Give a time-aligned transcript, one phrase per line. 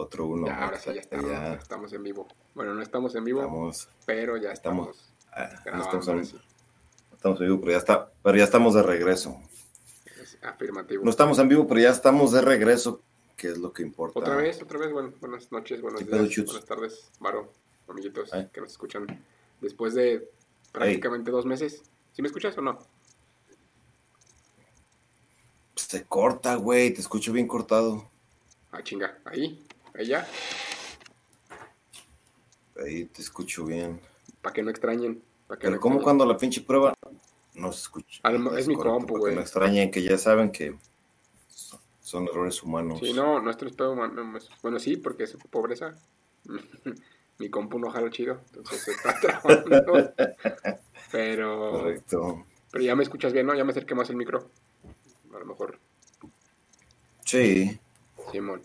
[0.00, 0.46] Otro uno.
[0.46, 1.54] Ya, ahora sí, ya estamos, ya.
[1.54, 2.26] estamos en vivo.
[2.54, 3.70] Bueno, no estamos en vivo,
[4.06, 4.96] pero ya estamos.
[4.96, 6.40] estamos, ah, no estamos, en,
[7.12, 9.42] estamos en vivo, pero ya, está, pero ya estamos de regreso.
[10.40, 11.04] afirmativo.
[11.04, 13.02] No estamos en vivo, pero ya estamos de regreso,
[13.36, 14.18] que es lo que importa.
[14.18, 17.52] Otra vez, otra vez, bueno, buenas noches, buenos días, buenas tardes, Varo,
[17.86, 19.06] amiguitos que nos escuchan.
[19.60, 20.30] Después de
[20.72, 21.82] prácticamente dos meses.
[22.12, 22.78] ¿Sí me escuchas o no?
[25.76, 28.08] Se corta, güey, te escucho bien cortado.
[28.72, 29.62] Ah, chinga, ahí,
[30.04, 30.26] ya.
[32.82, 34.00] Ahí te escucho bien.
[34.42, 35.22] Para que no extrañen.
[35.60, 36.94] Pero como cuando la pinche prueba
[37.54, 38.20] no se escucha.
[38.56, 39.34] es mi compu, güey.
[39.34, 40.76] no extrañen, que ya saben que
[42.00, 43.00] son errores humanos.
[43.00, 44.38] Sí, no, nuestro es humano.
[44.62, 45.98] Bueno, sí, porque es pobreza.
[47.38, 50.12] mi compu no jala chido, entonces se está trabajando.
[51.10, 51.72] pero.
[51.72, 52.46] Correcto.
[52.70, 53.54] Pero ya me escuchas bien, ¿no?
[53.54, 54.48] Ya me acerqué más el micro.
[55.34, 55.78] A lo mejor.
[57.24, 57.78] Sí.
[58.30, 58.62] Simón.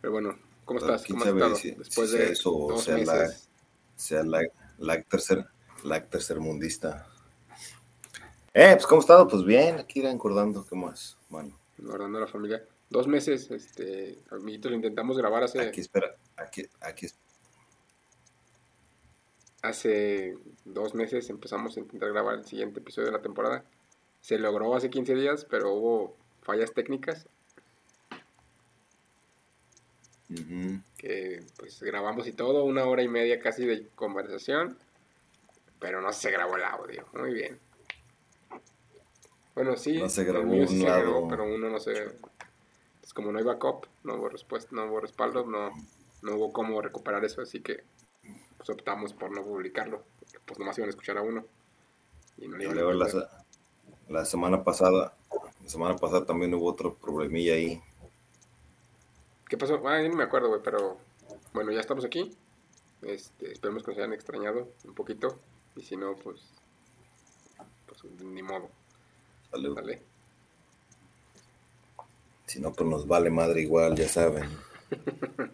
[0.00, 1.04] Pero bueno, ¿cómo estás?
[1.06, 1.78] ¿Cómo has estado?
[1.78, 2.98] Después de eso, dos sea.
[2.98, 3.30] La,
[3.96, 4.40] sea la,
[4.78, 5.46] la tercer,
[5.84, 7.06] la tercermundista.
[8.54, 9.28] Eh, pues ¿cómo has estado?
[9.28, 11.16] Pues bien, aquí irán encordando, ¿qué más?
[11.28, 11.58] Bueno.
[11.78, 12.62] Engordando a la familia.
[12.90, 15.60] Dos meses, este, amiguitos, lo intentamos grabar hace...
[15.60, 17.06] Aquí, espera, aquí, aquí,
[19.62, 23.64] hace dos meses empezamos a intentar grabar el siguiente episodio de la temporada.
[24.20, 27.26] Se logró hace 15 días, pero hubo fallas técnicas.
[30.96, 34.76] Que pues grabamos y todo, una hora y media casi de conversación,
[35.78, 37.06] pero no se grabó el audio.
[37.14, 37.58] Muy bien.
[39.54, 41.92] Bueno, sí, no se grabó, un se grabó pero uno no se...
[43.00, 45.70] Pues como no hay backup, no hubo respuesta, no hubo respaldo, no,
[46.22, 47.82] no hubo cómo recuperar eso, así que
[48.56, 50.04] pues optamos por no publicarlo,
[50.46, 51.44] pues nomás iban a escuchar a uno.
[52.38, 55.14] Y, luego la, semana pasada,
[55.62, 57.82] la semana pasada también hubo otro problemilla ahí.
[59.52, 59.86] ¿Qué pasó?
[59.86, 60.96] Ah, no me acuerdo, güey, pero
[61.52, 62.34] bueno, ya estamos aquí.
[63.02, 65.38] Este, esperemos que nos hayan extrañado un poquito.
[65.76, 66.40] Y si no, pues,
[67.84, 68.70] pues ni modo.
[69.50, 69.78] Salud.
[72.46, 74.48] Si no, pues nos vale madre igual, ya saben.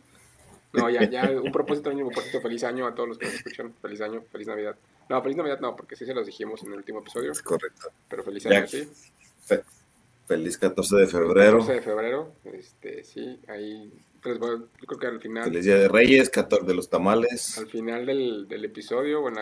[0.70, 3.34] No, ya, ya, un propósito año, un propósito feliz año a todos los que nos
[3.36, 3.74] escuchan.
[3.80, 4.76] Feliz año, feliz Navidad.
[5.08, 7.32] No, feliz Navidad no, porque sí se los dijimos en el último episodio.
[7.32, 7.90] Es correcto.
[8.06, 8.88] Pero feliz año, sí.
[10.28, 11.58] Feliz 14 de febrero.
[11.58, 13.90] 14 de febrero, este, sí, ahí.
[14.22, 15.44] Pues, bueno, yo creo que al final.
[15.44, 17.56] Feliz Día de Reyes, 14 de los tamales.
[17.56, 19.40] Al final del, del episodio, bueno,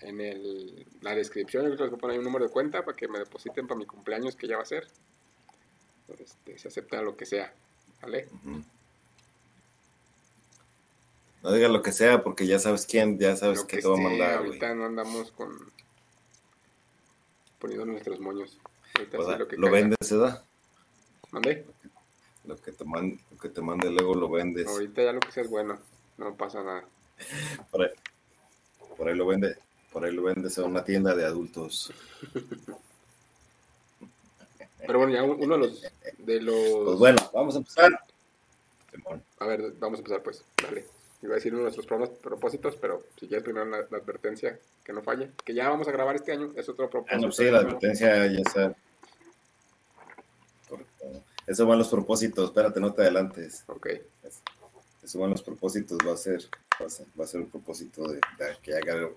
[0.00, 3.18] en el, la descripción, yo creo que poner un número de cuenta para que me
[3.18, 4.88] depositen para mi cumpleaños, que ya va a ser.
[6.18, 7.52] Este, se acepta lo que sea,
[8.00, 8.28] ¿vale?
[11.42, 14.00] No digas lo que sea, porque ya sabes quién, ya sabes que, te va a
[14.00, 14.38] mandar.
[14.38, 15.54] Ahorita no andamos con.
[17.58, 18.58] poniendo nuestros moños.
[19.38, 20.42] Lo, que lo vendes, ¿se da?
[21.30, 21.66] ¿Mandé?
[22.44, 24.66] Lo que, te mande, lo que te mande luego lo vendes.
[24.66, 25.78] Ahorita ya lo que sea es bueno,
[26.16, 26.84] no pasa nada.
[27.70, 27.90] Por ahí,
[28.96, 29.56] por ahí lo vende,
[29.92, 31.92] por ahí lo vendes a una tienda de adultos.
[34.86, 35.82] Pero bueno, ya uno de los,
[36.18, 36.84] de los.
[36.84, 37.90] Pues bueno, vamos a empezar.
[39.38, 40.44] A ver, vamos a empezar pues.
[40.62, 40.86] Dale.
[41.20, 45.02] Iba a decir uno de nuestros propósitos, pero si quieres primero la, advertencia, que no
[45.02, 45.32] falle.
[45.44, 47.16] Que ya vamos a grabar este año, es otro propósito.
[47.16, 48.76] Ah, no, sí, la advertencia ya está.
[51.46, 53.64] Eso van los propósitos, espérate, no te adelantes.
[53.66, 53.88] Ok.
[55.02, 56.44] Eso van los propósitos, va a ser,
[56.80, 58.20] va a ser, el propósito de,
[58.60, 58.72] que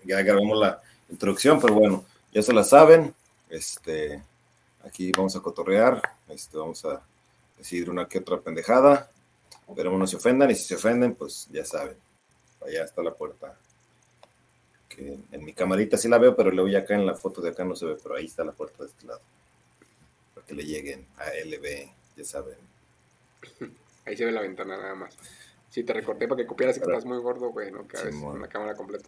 [0.05, 3.13] ya, grabamos la introducción, pero bueno, ya se la saben.
[3.49, 4.23] Este,
[4.85, 7.01] aquí vamos a cotorrear, este, vamos a
[7.57, 9.11] decir una que otra pendejada
[9.71, 11.95] Esperemos no se ofendan y si se ofenden, pues ya saben.
[12.59, 13.57] Allá está la puerta.
[14.89, 17.51] Que en mi camarita sí la veo, pero luego ya acá en la foto de
[17.51, 19.21] acá no se ve, pero ahí está la puerta de este lado.
[20.51, 22.57] Que le lleguen a LB, ya saben.
[24.05, 25.17] Ahí se ve la ventana nada más.
[25.69, 28.49] Sí, te recorté para que copiaras que estás muy gordo, güey, no cabes en la
[28.49, 29.07] cámara completa.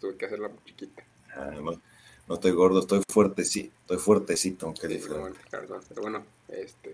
[0.00, 1.02] Tuve que hacerla chiquita.
[1.36, 5.40] Ah, no, estoy gordo, estoy fuertecito, estoy fuertecito, aunque sí, diferente.
[5.50, 6.90] pero bueno, este,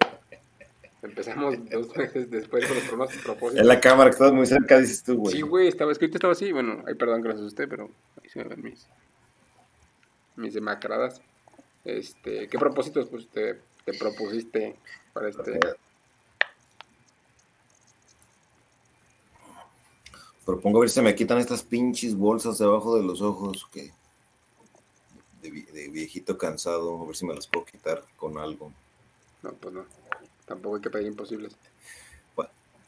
[1.03, 3.61] Empezamos dos meses después con los propósitos.
[3.61, 5.37] En la cámara que estás muy cerca, dices tú, güey.
[5.37, 6.51] Sí, güey, estaba escrito, estaba así.
[6.51, 7.89] Bueno, ay, perdón que los asusté, pero
[8.21, 8.89] ahí se me ven mis,
[10.35, 11.21] mis demacradas.
[11.87, 14.75] Este, ¿Qué propósitos pues, te, te propusiste
[15.13, 15.61] para este?
[20.45, 23.93] Propongo a ver si me quitan estas pinches bolsas debajo de los ojos que
[25.43, 28.73] de, de viejito cansado, a ver si me las puedo quitar con algo.
[29.43, 29.87] No, pues no.
[30.45, 31.57] Tampoco hay que pedir imposibles.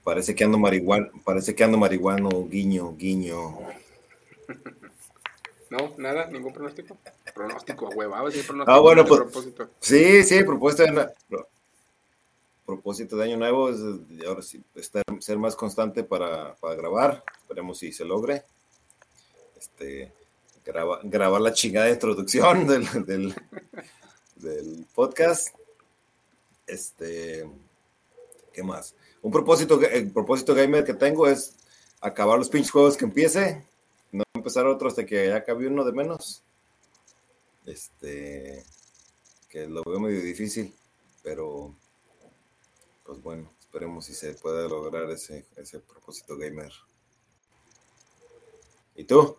[0.03, 3.59] parece que ando marihuana, parece que ando marihuano, guiño, guiño.
[5.71, 6.97] No, nada, ningún pronóstico.
[7.39, 8.77] Pronóstico, hueva, a ver si pronóstico.
[8.77, 9.21] Ah, bueno, pues.
[9.79, 11.15] Sí, sí, propuesta.
[12.67, 13.79] propósito de año nuevo es
[14.27, 17.23] ahora sí, estar, ser más constante para, para grabar.
[17.41, 18.43] Esperemos si se logre.
[19.57, 20.11] Este,
[20.67, 23.33] graba, grabar la chingada introducción del, del,
[24.35, 25.55] del podcast.
[26.67, 27.49] Este,
[28.53, 28.97] ¿qué más?
[29.23, 31.55] Un propósito, el propósito gamer que tengo es
[32.01, 33.65] acabar los pinches juegos que empiece,
[34.11, 36.43] no empezar otro hasta que ya acabe uno de menos.
[37.69, 38.65] Este,
[39.51, 40.75] que lo veo medio difícil,
[41.23, 41.75] pero
[43.05, 46.73] pues bueno, esperemos si se puede lograr ese, ese propósito gamer.
[48.95, 49.37] ¿Y tú?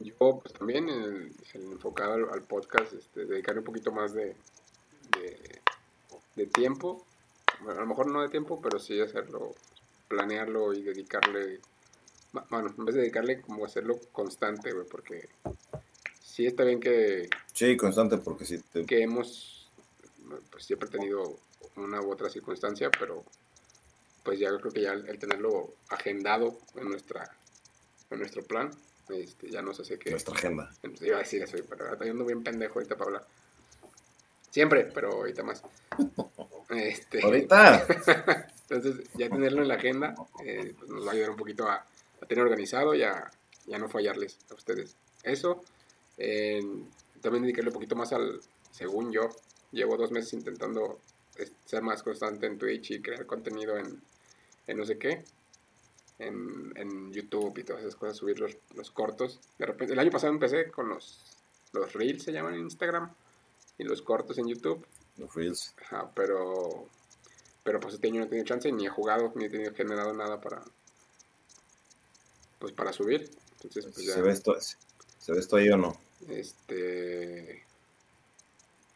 [0.00, 4.36] Yo, pues también, el, enfocado al, podcast, este, dedicarle un poquito más de,
[6.34, 7.06] de, tiempo.
[7.60, 9.54] Bueno, a lo mejor no de tiempo, pero sí hacerlo,
[10.08, 11.60] planearlo y dedicarle.
[12.50, 15.30] Bueno, en vez de dedicarle, como hacerlo constante, güey, porque
[16.36, 17.30] sí está bien que.
[17.54, 18.62] Sí, constante, porque sí.
[18.86, 19.70] Que hemos,
[20.50, 21.38] pues siempre tenido
[21.76, 23.24] una u otra circunstancia, pero
[24.22, 27.30] pues ya creo que ya el, tenerlo agendado en nuestra
[28.10, 28.70] en nuestro plan
[29.08, 30.10] este, ya nos hace que...
[30.10, 30.70] Nuestra agenda.
[31.00, 33.26] Iba a decir eso, pero yendo bien pendejo ahorita para hablar.
[34.50, 35.62] Siempre, pero ahorita más.
[36.68, 37.86] Este, ahorita.
[38.68, 41.86] Entonces, ya tenerlo en la agenda eh, pues nos va a ayudar un poquito a,
[42.26, 43.30] tener organizado y a,
[43.78, 44.96] no fallarles a ustedes.
[45.22, 45.62] Eso.
[46.16, 48.40] También dedicarle un poquito más al,
[48.70, 49.28] según yo,
[49.72, 51.00] llevo dos meses intentando
[51.64, 54.00] ser más constante en Twitch y crear contenido en,
[54.66, 55.24] en no sé qué
[56.18, 59.40] en, en YouTube y todas esas cosas, subir los, los, cortos.
[59.58, 61.20] De repente, el año pasado empecé con los,
[61.72, 63.12] los Reels, se llaman en Instagram,
[63.78, 64.84] y los cortos en YouTube.
[65.18, 65.74] Los Reels.
[65.82, 66.88] Ajá, pero,
[67.62, 70.12] pero pues este año no he tenido chance, ni he jugado, ni he tenido generado
[70.14, 70.62] nada para,
[72.58, 73.30] pues para subir.
[73.62, 74.56] Entonces, pues ya, ¿Se ve esto,
[75.18, 76.05] ¿Se ve esto ahí o no?
[76.28, 77.64] Este...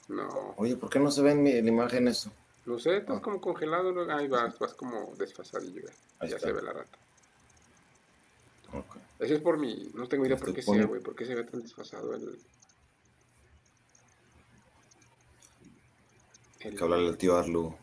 [0.08, 0.55] No.
[0.56, 2.32] Oye, ¿por qué no se ve en, mi, en la imagen eso?
[2.67, 3.22] No sé, estás ah.
[3.22, 5.82] como congelado, ahí vas, vas como desfasadillo,
[6.28, 6.99] ya se ve la rata.
[8.69, 9.02] Okay.
[9.19, 9.90] Eso es por mi.
[9.94, 11.00] No tengo idea por qué sea, güey.
[11.00, 12.38] ¿Por qué se ve tan desfasado el.
[16.61, 16.76] el...
[16.76, 17.75] Que hablarle al tío Arlu.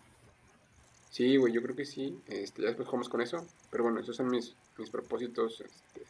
[1.12, 2.20] Sí, güey, yo creo que sí.
[2.28, 3.46] Este, ya después jugamos con eso.
[3.70, 5.62] Pero bueno, esos son mis, mis propósitos.
[5.62, 6.04] Este,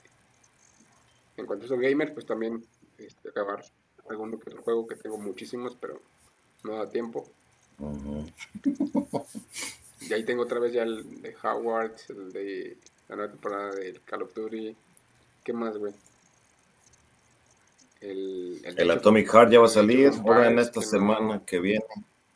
[1.38, 2.64] en cuanto a eso gamer, pues también
[2.98, 3.64] este, acabar
[4.10, 6.02] algún que otro juego que tengo muchísimos, pero
[6.64, 7.28] no da tiempo.
[10.02, 12.78] y ahí tengo otra vez ya el de Howard, el de
[13.10, 14.76] la nueva temporada del Call of Duty.
[15.44, 15.94] ¿Qué más, güey?
[18.02, 21.86] El, el, Atomic Heart ya va a salir ahora en esta semana que viene.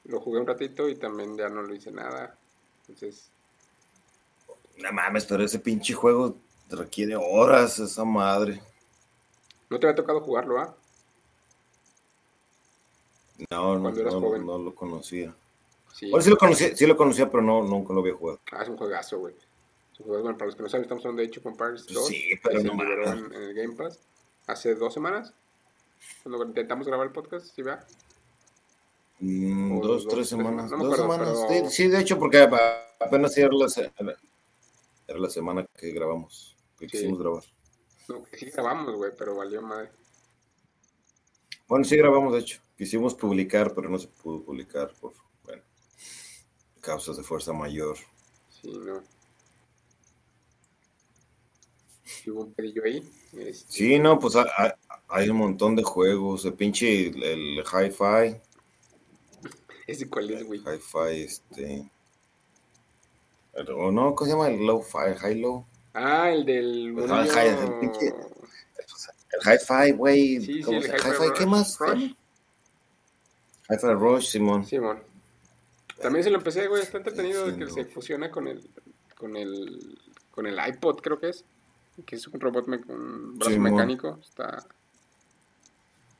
[0.05, 2.35] Lo jugué un ratito y también ya no lo hice nada.
[2.81, 3.29] Entonces.
[4.77, 6.35] No mames, pero ese pinche juego
[6.69, 8.61] requiere horas, esa madre.
[9.71, 10.75] ¿No te había tocado jugarlo, ah?
[13.49, 15.33] No, no, no, no, lo conocía.
[15.93, 16.11] Sí.
[16.21, 18.39] sí lo conocía, sí lo conocía, pero no, nunca lo había jugado.
[18.51, 19.33] Ah, es un juegazo, güey
[20.05, 22.07] bueno, para los que no saben, estamos hablando de Age of Empires 2.
[22.07, 23.99] Sí, pero no en, en, el Game Pass
[24.47, 25.33] hace dos semanas.
[26.23, 27.85] Cuando intentamos grabar el podcast, ¿sí vea?
[29.19, 30.69] Mm, dos, tres semanas.
[30.71, 31.45] dos semanas.
[31.69, 32.47] Sí, de hecho, porque
[32.99, 34.15] apenas era la,
[35.07, 37.43] era la semana que grabamos, que quisimos grabar.
[38.29, 39.89] Que sí grabamos, güey, pero valió madre.
[41.67, 42.61] Bueno, sí grabamos, de hecho.
[42.77, 45.13] Quisimos publicar, pero no se pudo publicar por,
[45.43, 45.61] bueno,
[46.79, 47.97] causas de fuerza mayor.
[48.49, 49.01] Sí, no
[52.29, 53.09] hubo un pedillo ahí.
[53.33, 54.35] Este, sí, no, pues
[55.07, 56.45] hay, un montón de juegos.
[56.45, 58.39] El pinche, el, Hi-Fi.
[59.87, 60.59] ¿Ese cuál es, güey?
[60.59, 61.89] Hi-Fi, este.
[63.75, 64.49] O no, ¿cómo se llama?
[64.49, 65.65] El Low-Fi, High-Low.
[65.93, 66.97] Ah, el del.
[66.97, 68.07] el, pinche.
[68.07, 70.41] El Hi-Fi, güey.
[70.41, 71.77] Sí, sí, el Hi-Fi, ¿qué más?
[73.69, 74.65] Hi-Fi Rush, Simón.
[74.65, 74.99] Simón.
[76.01, 76.81] También se lo empecé, güey.
[76.81, 78.67] Está entretenido de que se fusiona con el.
[79.17, 79.97] Con el.
[80.31, 81.43] Con el iPod, creo que es
[82.05, 84.19] que es un robot con un brazo mecánico.
[84.21, 84.65] Está,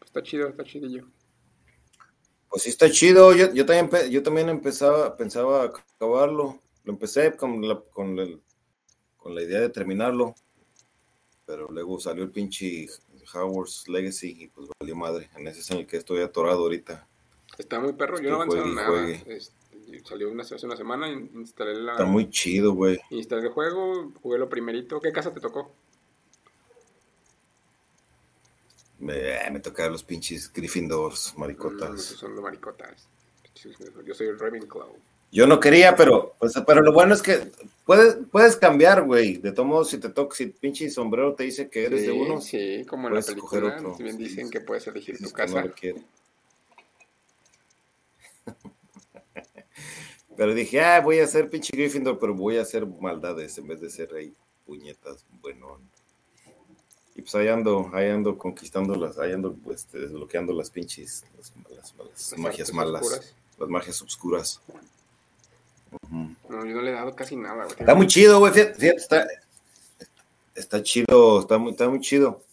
[0.03, 1.07] está chido, está chidillo.
[2.49, 3.33] Pues sí, está chido.
[3.33, 6.59] Yo, yo también, yo también empezaba, pensaba acabarlo.
[6.83, 8.41] Lo empecé con la, con, el,
[9.21, 10.35] con la idea de terminarlo.
[11.45, 12.87] Pero luego salió el pinche
[13.33, 15.29] Howard's Legacy y pues valió madre.
[15.35, 17.07] En ese es en el que estoy atorado ahorita.
[17.57, 18.19] Está muy perro.
[18.19, 19.09] Yo no avanzado nada.
[19.09, 19.51] Este,
[20.05, 21.93] salió una, hace una semana, instalé la...
[21.93, 22.99] Está muy chido, güey.
[23.09, 24.99] Instalé el juego, jugué lo primerito.
[24.99, 25.71] ¿Qué casa te tocó?
[28.99, 31.91] Me, me tocaron los pinches Gryffindors, maricotas.
[31.91, 33.07] Mm, son los maricotas.
[34.05, 34.95] Yo soy el Ravenclaw.
[35.31, 37.51] Yo no quería, pero, pues, pero lo bueno es que
[37.85, 39.37] puedes, puedes cambiar, güey.
[39.37, 42.41] De todos modos, si te toca, si pinche sombrero te dice que eres de uno,
[42.41, 43.95] sí, como en la película, otro.
[43.95, 45.63] Si bien dicen que puedes elegir tu casa.
[50.35, 53.79] Pero dije, ah, voy a ser pinche Gryffindor, pero voy a hacer maldades en vez
[53.81, 54.33] de ser ahí
[54.65, 55.79] puñetas, bueno.
[57.15, 61.53] Y pues ahí ando, ahí ando conquistándolas, ahí ando pues, desbloqueando las pinches, las,
[61.93, 64.61] las, magias malas, las magias oscuras.
[66.09, 67.75] No, yo no le he dado casi nada, güey.
[67.79, 69.27] Está muy chido, güey, fíjate, está,
[70.55, 72.43] está chido, está muy, está muy chido.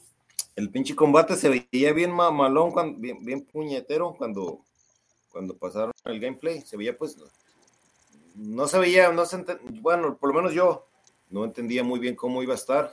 [0.57, 4.61] El pinche combate se veía bien malón, cuando, bien, bien puñetero cuando,
[5.31, 6.63] cuando pasaron el gameplay.
[6.63, 7.17] Se veía pues,
[8.35, 9.45] no se veía, no se
[9.81, 10.87] bueno, por lo menos yo
[11.31, 12.93] no entendía muy bien cómo iba a estar.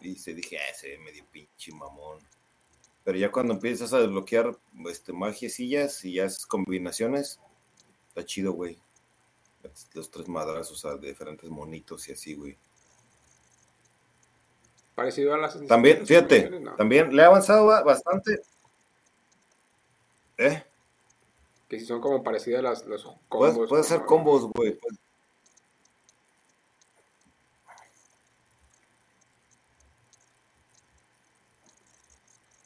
[0.00, 2.18] Y se dije, ah, se ve medio pinche mamón.
[3.04, 4.56] Pero ya cuando empiezas a desbloquear
[4.88, 7.40] este, magiecillas y ya esas combinaciones,
[8.08, 8.78] está chido, güey.
[9.94, 12.56] Los tres madrazos a diferentes monitos y así, güey.
[14.94, 15.58] Parecido a las.
[15.66, 18.40] También, fíjate, también le ha avanzado bastante.
[20.38, 20.64] ¿Eh?
[21.68, 23.68] Que si son como parecidas las, los combos.
[23.68, 24.78] Puede, ser combos, güey.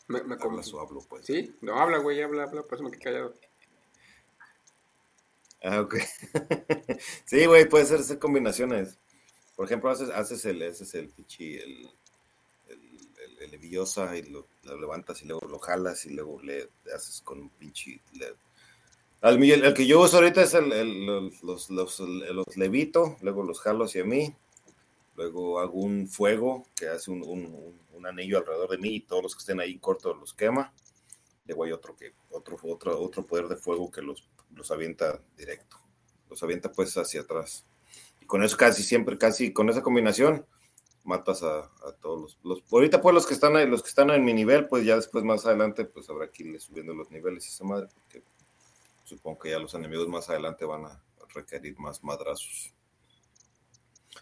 [0.06, 1.26] Me, me habla su hablo, pues.
[1.26, 3.34] Sí, no habla, güey, habla, habla, por eso me quedé callado.
[5.64, 5.96] Ah, ok.
[7.24, 8.98] sí, güey, puede ser hacer combinaciones.
[9.56, 11.88] Por ejemplo, haces, haces el, haces el pichi, el,
[12.68, 14.46] el, el, leviosa y lo,
[14.78, 17.98] levantas y luego lo jalas y luego le haces con un pinche.
[19.22, 23.84] el, que yo uso ahorita es el, los, los, los, los, levito, luego los jalo
[23.84, 24.34] hacia mí,
[25.16, 29.22] luego hago un fuego que hace un, un, un, anillo alrededor de mí y todos
[29.22, 30.74] los que estén ahí cortos los quema.
[31.46, 35.76] Luego hay otro que otro otro otro poder de fuego que los los avienta directo,
[36.30, 37.64] los avienta pues hacia atrás.
[38.20, 40.46] Y con eso casi siempre, casi con esa combinación,
[41.04, 41.70] matas a,
[42.00, 44.84] todos los, Ahorita pues los que están ahí, los que están en mi nivel, pues
[44.84, 48.22] ya después más adelante, pues habrá que irle subiendo los niveles y esa madre, porque
[49.04, 51.02] supongo que ya los enemigos más adelante van a
[51.34, 52.72] requerir más madrazos.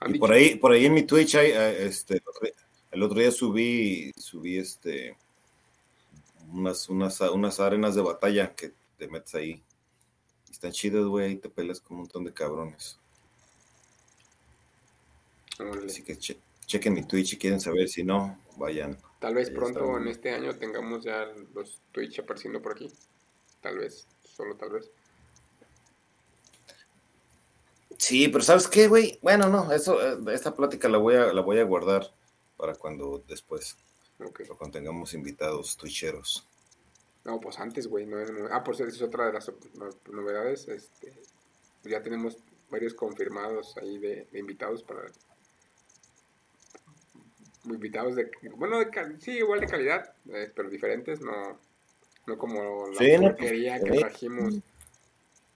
[0.06, 2.20] Y por ahí, por ahí en mi Twitch hay, eh, este,
[2.90, 5.16] el otro día subí, subí este
[6.52, 9.62] unas, unas, unas arenas de batalla que te metes ahí
[10.62, 12.96] están chidos, güey, y te pelas con un montón de cabrones.
[15.84, 18.96] Así que chequen mi Twitch si quieren saber, si no, vayan.
[19.18, 22.88] Tal vez pronto en este año tengamos ya los Twitch apareciendo por aquí.
[23.60, 24.88] Tal vez, solo tal vez.
[27.98, 29.18] Sí, pero ¿sabes qué, güey?
[29.20, 32.14] Bueno, no, eso, eh, esta plática la voy a, la voy a guardar
[32.56, 33.76] para cuando después,
[34.24, 34.46] okay.
[34.46, 36.46] cuando tengamos invitados twitcheros.
[37.24, 38.06] No, pues antes, güey.
[38.06, 38.18] No,
[38.50, 39.50] ah, por cierto, es otra de las
[40.10, 40.68] novedades.
[40.68, 41.12] Este,
[41.84, 42.38] ya tenemos
[42.70, 45.02] varios confirmados ahí de, invitados para.
[47.64, 48.30] Invitados de.
[48.56, 48.78] Bueno,
[49.20, 51.58] sí, igual de calidad, eh, pero diferentes, no,
[52.26, 54.54] no como la sí, porquería que trajimos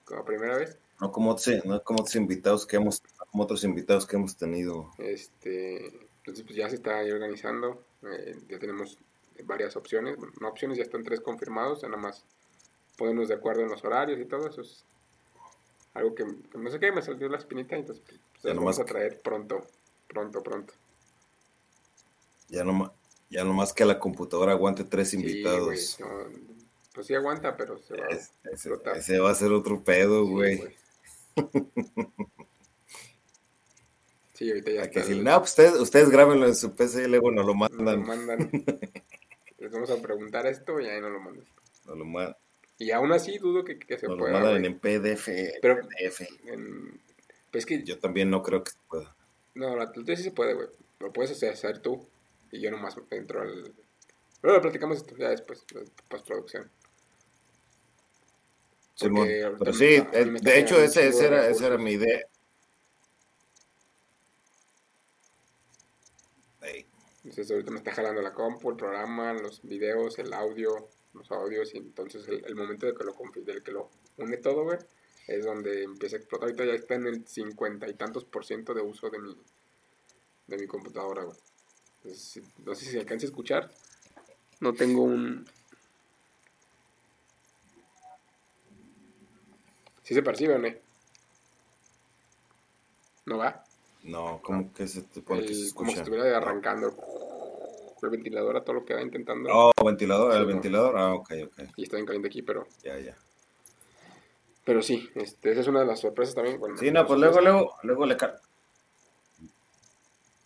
[0.05, 0.79] como primera vez.
[1.01, 4.93] No como, no como otros invitados que hemos como otros invitados que hemos tenido.
[4.99, 5.87] Este,
[6.19, 7.83] entonces pues ya se está ahí organizando.
[8.03, 8.99] Eh, ya tenemos
[9.45, 12.25] varias opciones, no opciones, ya están tres confirmados, ya nada más
[12.97, 14.85] ponernos de acuerdo en los horarios y todo eso es
[15.95, 18.85] algo que, no sé qué, me salió la espinita, entonces pues, ya lo vamos a
[18.85, 19.67] traer pronto,
[20.07, 20.75] pronto, pronto.
[22.49, 22.93] Ya no,
[23.31, 25.99] ya nomás que la computadora aguante tres invitados.
[26.95, 30.63] pues sí aguanta, pero se va a ese, va a ser otro pedo, güey.
[34.37, 35.01] Sí, ahorita ya está.
[35.15, 37.85] no, pues ustedes, ustedes grábenlo en su PC y luego nos lo mandan.
[37.85, 38.51] Nos lo mandan.
[39.59, 41.47] Les vamos a preguntar esto y ahí no lo mandan.
[41.87, 42.37] No lo mandan.
[42.79, 44.33] Y aún así dudo que, que se nos pueda.
[44.33, 45.29] Lo mandan en PDF.
[45.63, 46.21] Pero, PDF.
[46.45, 47.01] En,
[47.51, 49.17] pues que, yo también no creo que se pueda.
[49.55, 50.69] No, la tuya sí se puede, güey.
[51.01, 52.07] Lo puedes hacer, hacer tú.
[52.53, 53.73] Y yo nomás entro al.
[54.41, 55.65] Pero lo platicamos esto ya después,
[56.09, 56.71] postproducción.
[58.95, 62.21] Simón, pero sí, eh, de hecho, ese, ese era, esa era mi idea.
[67.37, 71.75] Entonces ahorita me está jalando la compu, el programa, los videos, el audio, los audios,
[71.75, 73.15] y entonces el, momento de que lo
[73.45, 74.79] del que lo une todo, güey,
[75.27, 76.49] es donde empieza a explotar.
[76.49, 79.37] Ahorita ya está en el cincuenta y tantos por ciento de uso de mi,
[80.47, 81.37] de mi computadora, güey.
[82.65, 83.71] No sé si se alcanza a escuchar.
[84.61, 85.47] No tengo un...
[90.05, 90.69] ¿Sí se percibe o no?
[93.27, 93.66] ¿No va?
[94.07, 95.77] No, como que se te pone que se escucha.
[95.77, 96.95] Como si estuviera arrancando
[98.03, 99.49] el ventilador a todo lo que va intentando.
[99.53, 101.63] Oh, ventilador, el ventilador, ah, ok, ok.
[101.77, 102.67] Y está bien caliente aquí, pero.
[102.85, 103.17] Ya, ya.
[104.65, 106.61] Pero sí, este, esa es una de las sorpresas también.
[106.77, 108.41] sí, no, pues luego, luego, luego le cal...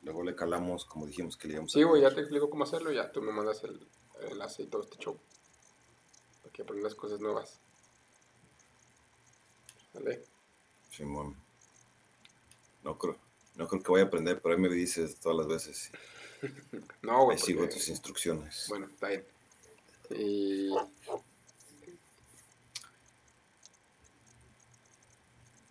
[0.02, 2.64] Luego le calamos, como dijimos que le íbamos a Sí, güey, ya te explico cómo
[2.64, 3.78] hacerlo, ya tú me mandas el,
[4.20, 5.18] el enlace y todo este show.
[6.42, 7.60] Para que aprendas cosas nuevas.
[9.94, 10.22] ¿Vale?
[10.90, 11.36] Simón.
[12.82, 13.16] No creo,
[13.56, 15.90] no creo que vaya a aprender, pero ahí me dices todas las veces.
[17.02, 17.36] No, güey.
[17.36, 18.64] Ahí sigo tus instrucciones.
[18.70, 19.24] Bueno, está bien.
[20.10, 20.70] Y...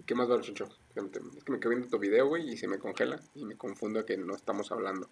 [0.05, 0.69] ¿Qué más va, Chucho?
[0.95, 4.05] Es que me quedo viendo tu video, güey, y se me congela y me confundo
[4.05, 5.07] que no estamos hablando.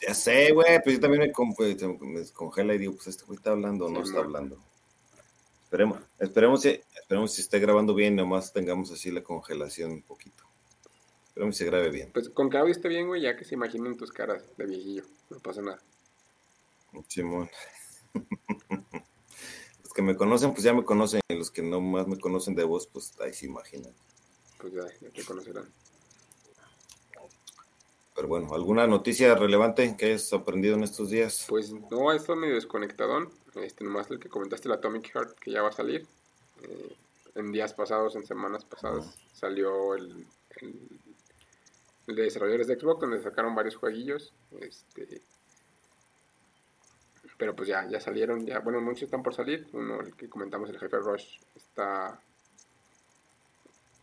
[0.00, 3.24] Ya sé, güey, pues yo también me, con- pues, me descongela y digo, pues este
[3.24, 4.24] güey está hablando o no Sí, está man.
[4.26, 4.62] hablando.
[5.64, 10.44] Esperemos, esperemos, si, esperemos si esté grabando bien, nomás tengamos así la congelación un poquito.
[11.36, 12.10] Esperemos si se grabe bien.
[12.14, 15.02] Pues con que esté bien, güey, ya que se imaginen tus caras de viejillo.
[15.28, 15.78] No pasa nada.
[17.08, 17.50] Simón.
[19.82, 22.54] Los que me conocen, pues ya me conocen, y los que no más me conocen
[22.54, 23.92] de voz, pues ahí se imaginan.
[24.58, 25.70] Pues ya, ya te conocerán.
[28.14, 31.44] Pero bueno, ¿alguna noticia relevante que hayas aprendido en estos días?
[31.50, 33.30] Pues no, esto medio desconectadón.
[33.56, 36.06] Este, nomás el que comentaste, el Atomic Heart, que ya va a salir.
[36.62, 36.96] Eh,
[37.34, 40.26] en días pasados, en semanas pasadas, salió el
[42.06, 44.32] de desarrolladores de Xbox, donde sacaron varios jueguillos.
[44.60, 45.22] Este,
[47.36, 49.66] pero pues ya, ya salieron, ya, bueno, muchos están por salir.
[49.72, 52.20] Uno, el que comentamos, el jefe Rush, está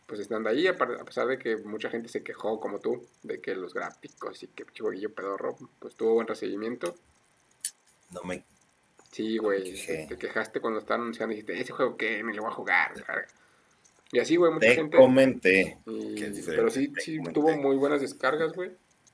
[0.06, 3.40] pues están de ahí, a pesar de que mucha gente se quejó, como tú, de
[3.40, 6.94] que los gráficos y que jueguillo pedorro, pues tuvo buen recibimiento.
[8.10, 8.44] No me...
[9.10, 9.74] Sí, güey,
[10.08, 12.96] te quejaste cuando estaban anunciando y dijiste, ese juego qué, ni lo voy a jugar.
[12.96, 13.28] la verga".
[14.12, 14.96] Y así, güey, mucha Te gente...
[14.96, 15.78] comenté.
[15.86, 17.32] y- que es diferente, pero sí, sí comenté.
[17.40, 18.70] tuvo muy buenas descargas, güey.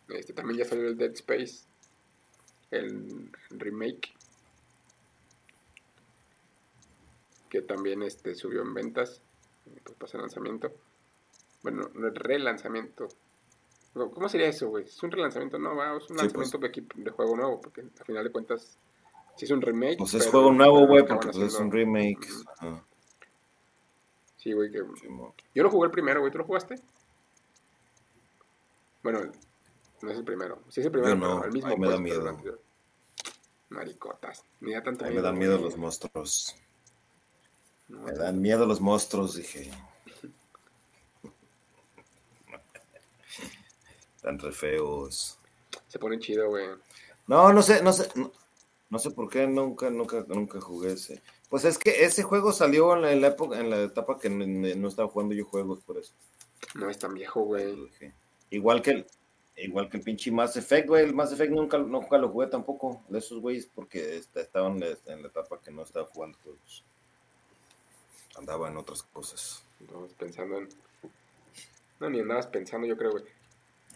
[0.09, 1.65] Este, también ya salió el Dead Space,
[2.71, 4.13] el remake.
[7.49, 9.21] Que también este, subió en ventas,
[9.85, 10.73] pues pasa el lanzamiento.
[11.63, 13.09] Bueno, no, el relanzamiento.
[13.93, 14.85] ¿Cómo sería eso, güey?
[14.85, 15.59] ¿Es un relanzamiento?
[15.59, 18.31] No, va, es un Sí, lanzamiento de, equipo- de juego nuevo, porque al final de
[18.31, 18.79] cuentas,
[19.37, 19.99] si es un remake.
[19.99, 22.29] Pues es juego nuevo, güey, porque pues, es un remake.
[22.61, 22.83] Ah,
[24.43, 24.79] Sí, güey, que
[25.55, 26.33] yo lo jugué el primero, güey.
[26.33, 26.77] ¿Tú lo jugaste?
[29.03, 29.31] Bueno,
[30.01, 30.63] no es el primero.
[30.71, 31.69] Sí es el primero, no, pero el mismo.
[31.69, 32.59] ahí me da miedo.
[33.69, 34.43] Maricotas.
[34.61, 36.57] Me da tanto Ay, me dan miedo los monstruos.
[37.89, 39.71] No, Me dan miedo los monstruos, dije.
[44.17, 45.39] Están re feos.
[45.87, 46.67] Se pone chido, güey.
[47.27, 48.33] No, no sé, no sé, no,
[48.89, 51.21] no sé por qué nunca, nunca, nunca jugué ese.
[51.51, 54.31] Pues es que ese juego salió en la, en la época, en la etapa que
[54.31, 56.15] no, no estaba jugando yo juegos, por eso.
[56.77, 57.91] No es tan viejo, güey.
[58.51, 59.07] Igual que el,
[59.57, 61.05] igual que el pinche Mass Effect, güey.
[61.05, 65.29] El Mass Effect nunca, nunca lo jugué tampoco de esos güeyes porque estaban en la
[65.29, 66.85] etapa que no estaba jugando juegos.
[68.37, 69.65] Andaba en otras cosas.
[69.81, 70.69] Andabas pensando en.
[71.99, 73.25] No, ni andabas pensando, yo creo, güey.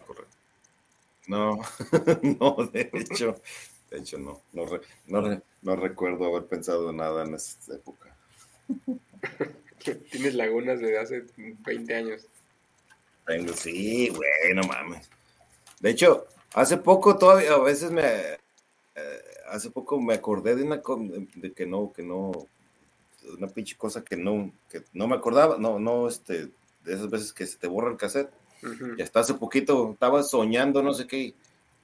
[0.05, 0.35] Correcto.
[1.27, 1.57] No,
[2.21, 3.41] no, de hecho,
[3.95, 4.41] de hecho no.
[4.53, 8.15] No, re- no, no recuerdo haber pensado nada en esa época.
[10.11, 12.27] Tienes lagunas de hace 20 años.
[13.25, 15.09] Tengo, sí, güey, no mames.
[15.79, 20.81] De hecho, hace poco todavía, a veces me, eh, hace poco me acordé de una,
[21.35, 22.31] de que no, que no,
[23.37, 26.49] una pinche cosa que no, que no me acordaba, no, no, este,
[26.83, 28.31] de esas veces que se te borra el cassette.
[28.63, 28.95] Ujú.
[28.97, 31.33] Y hasta hace poquito estaba soñando, no sé qué,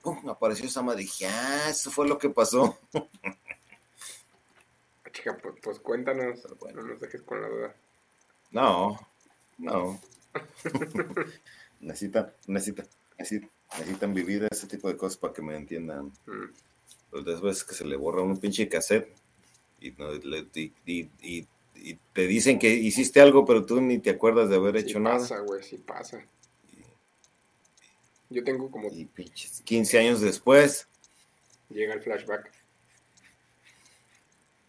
[0.02, 0.30] ¡pum!
[0.30, 1.02] apareció esa madre.
[1.02, 2.78] Dije, ah, eso fue lo que pasó.
[5.14, 6.40] Chica, pues, pues cuéntanos.
[6.60, 6.82] Bueno.
[6.82, 7.76] No nos dejes con la duda.
[8.52, 9.00] No,
[9.58, 10.00] no.
[11.82, 12.88] necesitan, necesitan,
[13.18, 16.12] necesitan, vivir ese tipo de cosas para que me entiendan.
[16.26, 16.54] Mm.
[17.42, 19.14] Pues que se le borra un pinche cassette
[19.82, 24.00] y, no- le- y- y- y- y te dicen que hiciste algo, pero tú ni
[24.00, 25.18] te acuerdas de haber Sí hecho nada.
[25.18, 26.24] pasa, güey, sí pasa.
[28.32, 28.90] Yo tengo como.
[28.92, 30.88] Y pinches 15 años después,
[31.74, 32.52] Llega el flashback.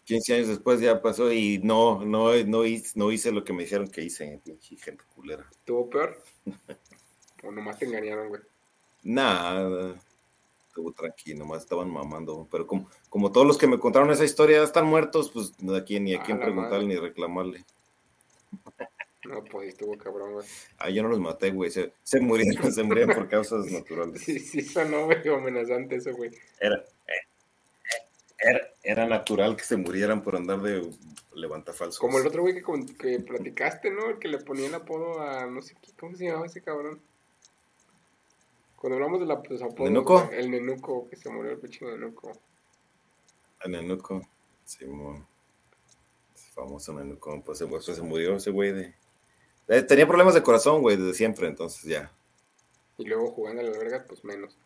[0.05, 3.63] 15 años después ya pasó y no, no, no, hice, no hice lo que me
[3.63, 5.49] dijeron que hice, pinche gente culera.
[5.65, 6.21] ¿Tuvo peor?
[7.43, 8.41] o nomás te engañaron, güey.
[9.03, 9.95] Nada,
[10.67, 12.47] estuvo tranquilo, nomás estaban mamando.
[12.51, 15.83] Pero como, como todos los que me contaron esa historia ya están muertos, pues a
[15.83, 16.87] quién ni a quién preguntarle madre.
[16.87, 17.65] ni reclamarle.
[19.25, 20.47] No, pues sí estuvo cabrón, güey.
[20.77, 21.71] Ah, yo no los maté, güey.
[21.71, 24.21] Se, se murieron, se murieron por causas naturales.
[24.21, 26.31] Sí, sí, sonó medio amenazante eso, güey.
[26.59, 26.75] Era,
[27.07, 27.27] eh,
[28.39, 30.89] era, era natural que se murieran por andar de
[31.35, 31.99] levantafalsos.
[31.99, 34.09] Como el otro güey que, que platicaste, ¿no?
[34.09, 36.99] El que le ponía el apodo a no sé qué, ¿cómo se llamaba ese cabrón?
[38.75, 40.25] Cuando hablamos de la, los apodos, ¿Nenuco?
[40.25, 42.33] güey, el nenuco, que se murió el pinche nenuco.
[43.63, 44.27] El Nenuco.
[44.65, 45.25] Simón.
[46.35, 47.41] Ese famoso Nenuco.
[47.45, 48.93] Pues se, pues, se murió ese güey de...
[49.67, 51.47] eh, Tenía problemas de corazón, güey, desde siempre.
[51.47, 52.11] Entonces ya,
[52.97, 54.57] Y luego jugando a la verga, pues menos.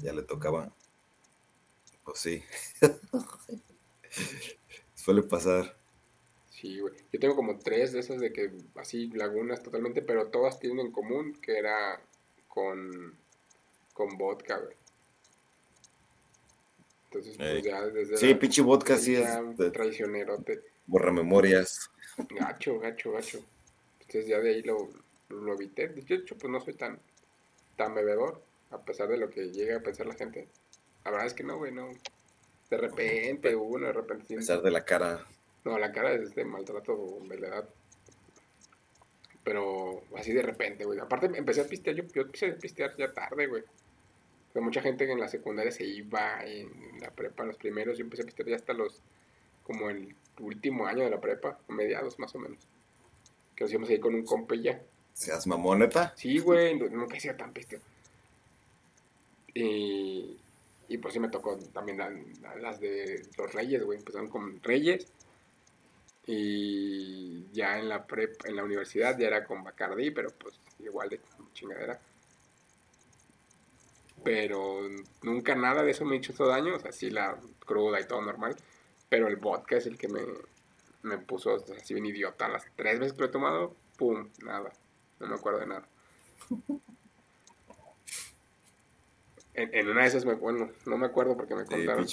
[0.00, 0.70] ya le tocaba.
[2.04, 2.42] Pues sí.
[4.94, 5.74] Suele pasar.
[6.50, 6.94] Sí, güey.
[7.12, 10.92] Yo tengo como tres de esas de que así lagunas totalmente, pero todas tienen en
[10.92, 12.00] común que era
[12.48, 13.14] con,
[13.92, 14.74] con vodka, güey.
[17.10, 17.62] Entonces, pues Ey.
[17.62, 20.62] ya desde Sí, la- pinche vodka sí es de- traicionerote.
[20.86, 21.90] borra memorias.
[22.30, 23.40] Gacho, gacho, gacho.
[24.06, 24.88] Entonces ya de ahí lo,
[25.28, 25.88] lo evité.
[25.88, 26.98] De hecho, pues no soy tan,
[27.76, 28.40] tan bebedor,
[28.70, 30.46] a pesar de lo que llega a pensar la gente.
[31.04, 31.88] La verdad es que no, güey, no.
[32.70, 34.34] De repente, uno, de repente.
[34.34, 35.24] A pesar de la cara.
[35.64, 37.68] No, la cara es de maltrato de la edad.
[39.44, 40.98] Pero así de repente, güey.
[40.98, 43.62] Aparte empecé a pistear, yo, yo empecé a pistear ya tarde, güey.
[43.62, 48.04] O sea, mucha gente en la secundaria se iba, en la prepa, los primeros, yo
[48.04, 49.00] empecé a pistear ya hasta los,
[49.62, 52.58] como el último año de la prepa, mediados más o menos.
[53.56, 54.80] Que nos íbamos ahí con un compa ya.
[55.14, 56.12] Seas mamoneta.
[56.16, 57.80] Sí, güey, nunca he sido tan pisteo.
[59.54, 60.36] Y,
[60.88, 62.10] y pues sí me tocó también la-
[62.42, 63.98] la- las de los Reyes, güey.
[63.98, 65.06] Empezaron con Reyes.
[66.26, 71.08] Y ya en la prep, en la universidad ya era con Bacardi, pero pues igual
[71.08, 71.20] de
[71.54, 71.98] chingadera.
[74.24, 74.80] Pero
[75.22, 78.56] nunca nada de eso me hizo daño, o sea, sí la cruda y todo normal.
[79.08, 80.20] Pero el vodka es el que me,
[81.06, 82.48] me puso así bien idiota.
[82.48, 84.72] Las tres veces que lo he tomado, pum, nada.
[85.20, 85.88] No me acuerdo de nada.
[89.54, 92.06] En, en una de esas, me, bueno, no me acuerdo porque me contaron.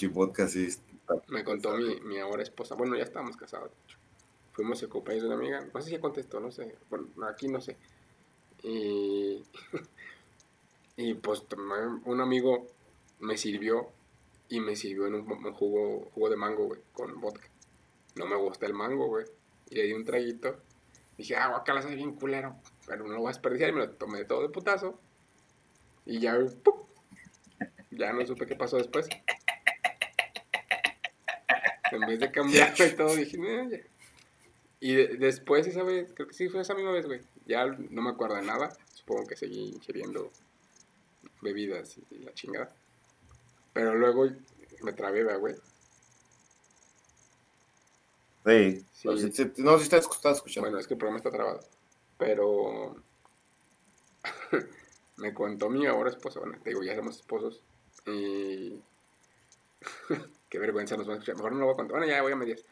[1.06, 2.75] está- Me contó mi, mi ahora esposa.
[2.75, 3.97] Bueno, ya estábamos casados, de hecho.
[4.53, 5.67] Fuimos al cumpleaños de una amiga.
[5.73, 6.73] No sé si contestó, no sé.
[6.89, 7.75] Bueno, aquí no sé.
[8.63, 9.43] Y,
[10.97, 11.43] y pues
[12.06, 12.65] un amigo
[13.19, 13.89] me sirvió
[14.47, 17.47] y me sirvió en un, un jugo, jugo de mango, güey, con vodka.
[18.15, 19.26] No me gusta el mango, güey.
[19.69, 20.58] Y le di un traguito.
[21.17, 22.56] Dije, ah, guacala, sabe bien culero.
[22.86, 24.99] Pero no lo voy a desperdiciar y me lo tomé todo de putazo.
[26.06, 26.76] Y ya, ¡pum!
[27.91, 29.08] ya no supe qué pasó después.
[31.91, 33.78] En vez de cambiarlo y todo, dije, "Eh, ya".
[34.80, 37.21] Y de- después esa vez, creo que sí fue esa misma vez, güey.
[37.45, 38.76] Ya no me acuerdo de nada.
[38.93, 40.32] Supongo que seguí ingiriendo
[41.41, 42.69] bebidas y, la chingada.
[43.73, 44.28] Pero luego
[44.82, 45.56] me trabé, ¿verdad, güey.
[48.45, 48.86] Sí.
[48.93, 49.08] Sí.
[49.08, 50.41] No, sí, sí, no, escuchando.
[50.62, 51.60] Bueno, es que el programa está trabado.
[52.17, 52.95] Pero
[55.17, 57.62] me contó mi ahora esposa, bueno, te digo, ya somos esposos.
[58.06, 58.79] Y
[60.49, 61.36] qué vergüenza nos van a escuchar.
[61.36, 61.97] Mejor no lo voy a contar.
[61.97, 62.63] Bueno, ya voy a medias.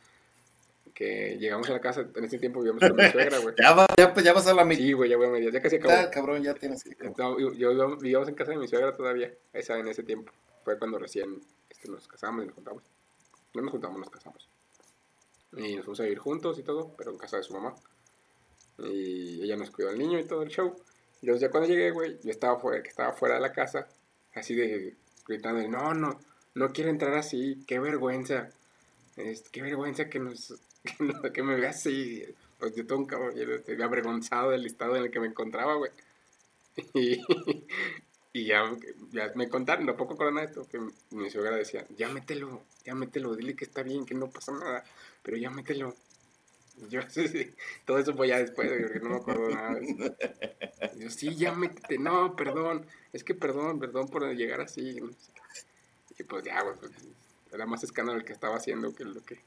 [0.94, 3.56] Que llegamos a la casa, en ese tiempo vivíamos con mi suegra, güey.
[3.62, 5.54] ya, va, ya, ya vas a la mitad, Sí, güey, ya voy a medias.
[5.54, 6.10] Ya casi acabó.
[6.12, 6.96] cabrón, ya tienes que.
[7.18, 10.32] No, yo, yo- vivíamos en casa de mi suegra todavía, esa en ese tiempo.
[10.64, 12.84] Fue cuando recién este, nos casamos y nos juntamos.
[13.54, 14.48] No nos juntamos, nos casamos.
[15.58, 17.76] Y nos fuimos a vivir juntos y todo, pero en casa de su mamá.
[18.80, 20.76] Y ella nos cuidó al niño y todo el show.
[21.22, 23.88] Y entonces ya cuando llegué, güey, yo estaba fuera, que estaba fuera de la casa,
[24.34, 24.96] así de
[25.28, 26.20] gritando, no, no,
[26.56, 28.50] no quiero entrar así, qué vergüenza.
[29.18, 32.24] Es, qué vergüenza que nos que, no- que me vea así.
[32.60, 35.92] Pues yo todo un caballero, estoy avergonzado del estado en el que me encontraba, güey.
[36.94, 37.22] Y,
[38.34, 38.64] y ya,
[39.12, 40.80] ya me contaron, no poco con esto, que
[41.12, 44.84] mi suegra decía, ya mételo, ya mételo, dile que está bien, que no pasa nada,
[45.22, 45.96] pero ya mételo.
[46.78, 47.54] Y Yo, sí, sí,
[47.86, 50.16] todo eso fue ya después, porque no me acuerdo nada de eso.
[50.98, 55.00] Yo, sí, ya métete, no, perdón, es que perdón, perdón por llegar así.
[56.18, 56.92] Y pues ya, güey, pues,
[57.52, 59.40] era más escándalo el que estaba haciendo que lo que...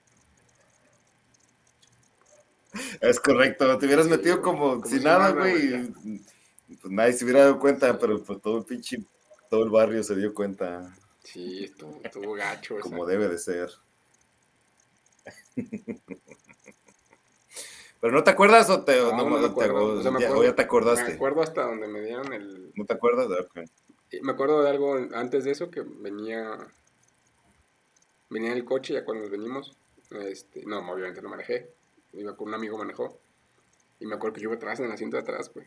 [3.01, 5.93] Es correcto, te hubieras Sí, metido como, como si nada, güey.
[6.67, 9.05] Pues nadie se hubiera dado cuenta, pero pues todo el pinche,
[9.51, 12.79] todo el barrio se dio cuenta Sí, estuvo, estuvo gacho.
[12.81, 13.71] como debe de ser.
[18.01, 20.21] ¿Pero no te acuerdas o, te, No, no, no me acuerdo, o o sea, me
[20.21, 21.05] ya, o acuerdo- ya te acordaste?
[21.09, 22.71] Me acuerdo hasta donde me dieron el...
[22.75, 23.27] ¿No te acuerdas?
[23.29, 23.61] Ok.
[24.11, 26.59] y Me acuerdo de algo antes de eso que venía...
[28.29, 29.77] Venía en el coche ya cuando nos venimos.
[30.11, 31.71] Este, no, obviamente no manejé.
[32.13, 33.19] Iba con un amigo manejó.
[34.01, 35.67] Y me acuerdo que yo iba atrás, en el asiento de atrás, güey.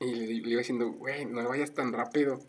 [0.00, 2.40] Y le, le iba diciendo, güey, no vayas tan rápido.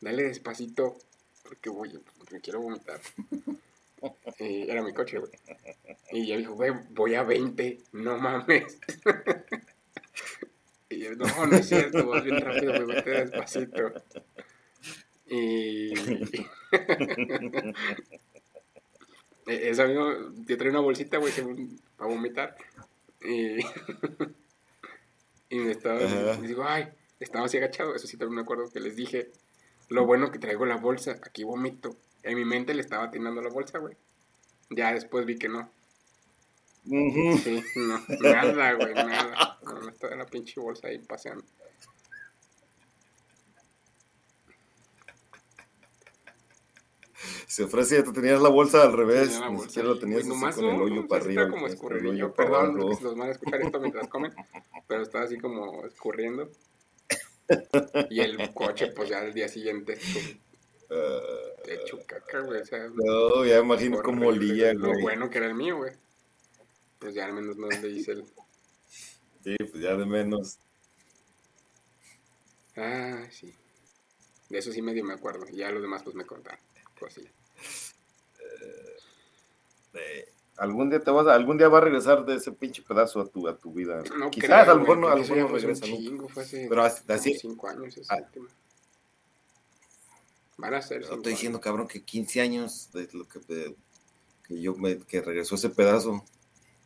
[0.00, 0.96] Dale despacito.
[1.42, 1.92] Porque, güey,
[2.32, 3.00] me quiero vomitar.
[4.38, 5.32] Y era mi coche, güey.
[6.12, 7.80] Y yo dijo, güey, voy a 20.
[7.92, 8.78] No mames.
[10.88, 13.92] Y yo, no, no es cierto, vas bien rápido, me vete despacito.
[15.28, 15.92] Y.
[19.46, 21.32] E- Esa misma, yo traía una bolsita, güey,
[21.96, 22.56] para vomitar.
[23.22, 23.58] Y.
[25.54, 26.00] y me estaba.
[26.04, 26.38] Ajá.
[26.42, 26.88] Y digo, ay,
[27.20, 27.94] estaba así agachado.
[27.94, 29.30] Eso sí, también me acuerdo que les dije.
[29.88, 31.96] Lo bueno que traigo la bolsa, aquí vomito.
[32.22, 33.96] En mi mente le estaba atinando la bolsa, güey.
[34.70, 35.70] Ya después vi que no.
[36.84, 39.58] Sí, no, nada, güey, nada.
[39.62, 41.44] No, estaba la pinche bolsa ahí paseando.
[47.54, 49.38] Se ofrece, ya te tenías la bolsa al revés.
[49.38, 51.48] La bolsa siquiera lo tenías güey, así con el no, hoyo para arriba.
[51.48, 52.34] Como el escurridillo.
[52.34, 54.34] Perdón que se los van a escuchar esto mientras comen,
[54.88, 56.50] pero está así como escurriendo.
[58.10, 60.36] Y el coche, pues ya al día siguiente, su-
[60.90, 61.20] Ah,
[61.68, 62.60] hecho caca, güey.
[62.60, 65.02] O sea, no, ya imagino cómo olía, Lo güey.
[65.02, 65.92] bueno que era el mío, güey.
[66.98, 68.24] Pues ya al menos no le hice el.
[69.44, 70.58] Sí, pues ya de menos.
[72.76, 73.54] Ah, sí.
[74.48, 75.46] De eso sí medio me acuerdo.
[75.52, 76.58] Ya los demás, pues me contaron.
[76.98, 77.28] Pues sí.
[79.94, 83.20] Eh, algún día te vas a, algún día va a regresar de ese pinche pedazo
[83.20, 84.02] a tu, a tu vida.
[84.18, 86.02] No Quizás creo, a lo mejor no, a lo mejor no regresa un nunca.
[86.04, 88.18] chingo, fue hace Pero así- cinco años esa ah.
[88.24, 88.48] última.
[90.56, 91.64] Van a ser estoy diciendo, años.
[91.64, 93.76] cabrón, que 15 años de lo que, de-
[94.46, 96.24] que yo me, que regresó ese pedazo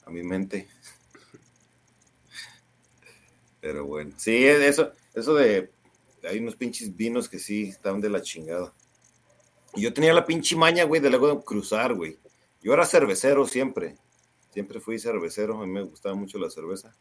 [0.07, 0.69] a mi mente.
[3.61, 5.71] Pero bueno, sí, eso, eso de,
[6.23, 8.73] hay unos pinches vinos que sí estaban de la chingada.
[9.75, 12.19] Y yo tenía la pinche maña, güey, de luego cruzar, güey.
[12.63, 13.97] Yo era cervecero siempre,
[14.53, 16.95] siempre fui cervecero, a mí me gustaba mucho la cerveza.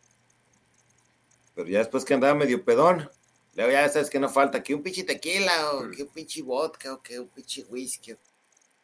[1.56, 3.10] Pero ya después que andaba medio pedón,
[3.56, 5.92] luego ya sabes que no falta, que un pinche tequila, o Mm.
[5.92, 8.16] que un pinche vodka, o que un pinche whisky,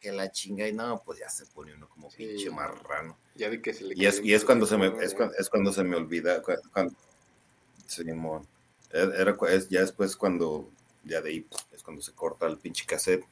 [0.00, 2.16] que la chinga, y no, pues ya se pone uno como Sí.
[2.26, 3.16] pinche marrano.
[3.36, 5.48] Ya de que se le Y es, y es cuando se me, es cuando, es
[5.48, 6.94] cuando se me olvida, cu- cuando,
[7.86, 8.46] Simón.
[8.90, 10.68] Era, era es ya después cuando,
[11.04, 13.24] ya de ahí, es cuando se corta el pinche cassette,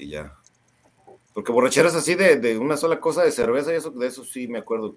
[0.00, 0.34] y ya.
[1.34, 4.48] Porque borracheras así de, de una sola cosa de cerveza y eso, de eso sí
[4.48, 4.96] me acuerdo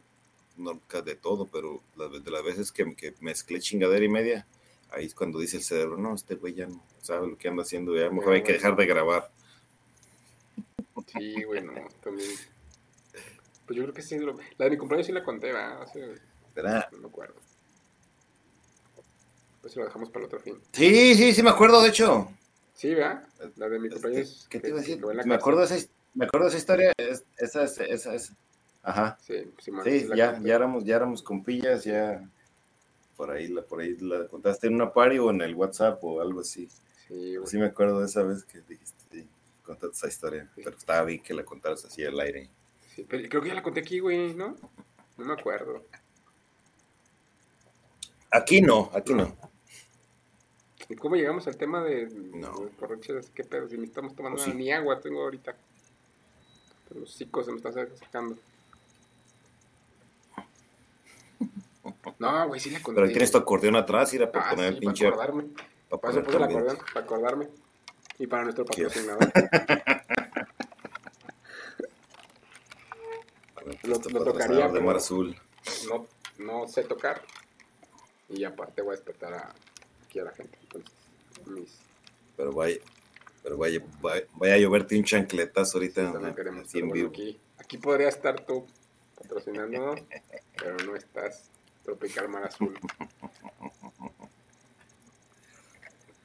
[0.57, 4.47] nunca de todo, pero de las veces que, que mezclé chingadera y media,
[4.91, 7.63] ahí es cuando dice el cerebro, no, este güey ya no sabe lo que anda
[7.63, 9.29] haciendo, ya mejor hay que dejar de grabar.
[11.07, 12.29] Sí, güey, no, también.
[13.65, 14.17] Pues yo creo que sí.
[14.57, 15.85] La de mi cumpleaños sí la conté, sea,
[16.55, 16.87] ¿Verdad?
[16.91, 17.35] no me acuerdo.
[19.61, 20.59] Pues lo dejamos para el otro fin.
[20.71, 22.29] Sí, sí, sí me acuerdo, de hecho.
[22.73, 23.23] Sí, ¿verdad?
[23.55, 24.47] La de mi Este, cumpleaños.
[24.49, 25.01] ¿Qué te iba a decir?
[25.25, 28.33] Me acuerdo, de esa, me acuerdo de esa historia, es- esa, esa, esa, esa.
[28.81, 29.17] Ajá.
[29.21, 29.71] Sí, Sí,
[30.07, 30.49] la ya, conté.
[30.49, 32.27] ya éramos, ya éramos compillas, ya
[33.15, 36.19] por ahí la, por ahí la contaste en una party o en el WhatsApp o
[36.19, 36.67] algo así.
[37.07, 37.47] Sí, güey.
[37.47, 39.27] Sí me acuerdo de esa vez que dijiste, sí,
[39.63, 40.61] contaste esa historia, Sí.
[40.65, 42.49] pero estaba bien que la contaras así al aire.
[42.95, 44.57] Sí, pero creo que ya la conté aquí, güey, ¿no?
[45.17, 45.85] No me acuerdo.
[48.31, 49.35] Aquí no, aquí no.
[50.93, 52.55] ¿Y cómo llegamos al tema de, No.
[52.59, 53.21] de?
[53.33, 53.67] ¿Qué pedo?
[53.67, 54.53] Si ni estamos tomando sí.
[54.53, 55.55] ni agua tengo ahorita.
[56.93, 58.37] Los hocicos se me están sacando.
[62.19, 62.93] No, güey, sí la conté.
[62.97, 65.09] Pero ahí tienes tu acordeón atrás, ir a Ah, poner sí, el pinche.
[65.09, 65.49] para acordarme.
[65.89, 66.59] para Para eso poner puse el también.
[66.59, 67.47] acordeón, para acordarme.
[68.19, 69.19] Y para nuestro patrocinador.
[73.83, 75.35] Lo- lo tocaría, de Mar Azul.
[75.89, 76.05] no,
[76.37, 77.21] no sé tocar.
[78.29, 79.53] Y aparte voy a despertar a,
[80.13, 80.57] aquí a la gente.
[80.61, 80.91] Entonces,
[81.47, 81.79] mis,
[82.37, 82.77] Pero vaya,
[83.41, 87.39] pero vaya, vaya, vaya a lloverte un chancletazo ahorita también ajá, queremos en bueno, aquí,
[87.57, 88.67] aquí podría estar tú
[89.17, 90.01] patrocinándonos,
[90.57, 91.49] pero no estás.
[91.83, 92.79] Tropical Mar Azul.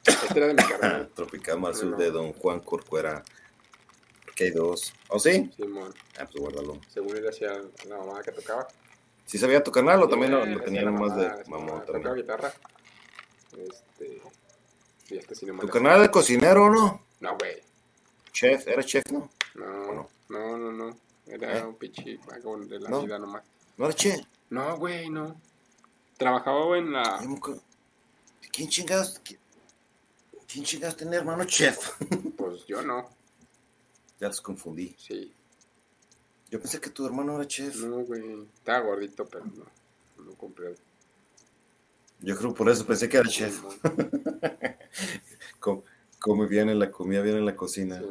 [0.05, 1.97] Este era de mi carnal, Tropical Mar Azul No.
[1.97, 3.23] de Don Juan Corcuera.
[4.23, 4.93] Porque hay dos.
[5.09, 5.51] ¿Oh, sí?
[5.57, 5.93] Simón.
[6.17, 6.79] Ah, pues guárdalo.
[6.87, 8.69] Según él hacía la mamá que tocaba.
[9.25, 11.85] ¿Sí sabía tu canal o también lo, Sí, lo tenía nomás mamá, de mamón?
[11.85, 12.53] Tocaba guitarra.
[13.57, 14.21] Este.
[15.09, 17.03] Y sí no me ¿Tu canal de cocinero no?
[17.19, 17.61] No, güey.
[18.31, 19.29] Chef, ¿era chef, no?
[19.55, 20.09] No, no?
[20.29, 20.97] no, no, no.
[21.25, 21.65] Era ¿Eh?
[21.65, 23.01] un pichi vagón de la No.
[23.01, 23.43] vida nomás.
[23.77, 24.21] ¿No era chef?
[24.51, 25.35] No, güey, no.
[26.17, 27.19] Trabajaba en la.
[28.51, 29.21] ¿Quién chingados?
[29.23, 29.37] qui-
[30.47, 31.77] ¿Quién chingados tiene hermano chef?
[32.37, 33.09] Pues yo no.
[34.19, 34.95] ya los confundí.
[34.97, 35.33] Sí.
[36.49, 37.75] Yo pensé que tu hermano era chef.
[37.83, 38.43] No, güey.
[38.55, 39.65] Estaba gordito, pero no.
[40.23, 40.75] No compré.
[42.21, 43.61] Yo creo por eso pensé que era chef.
[45.59, 45.83] Com-
[46.19, 47.99] Come bien en la comida, bien en la cocina.
[47.99, 48.05] Sí,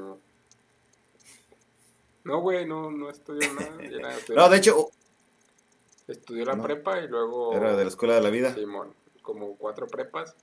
[2.25, 2.41] no.
[2.41, 3.83] Güey, no, no estudió nada.
[3.83, 4.89] Era- No, de hecho,
[6.07, 6.63] Estudió la no.
[6.63, 7.53] prepa y luego.
[7.55, 8.55] era de la escuela de la vida.
[8.55, 10.35] Simón, como cuatro prepas.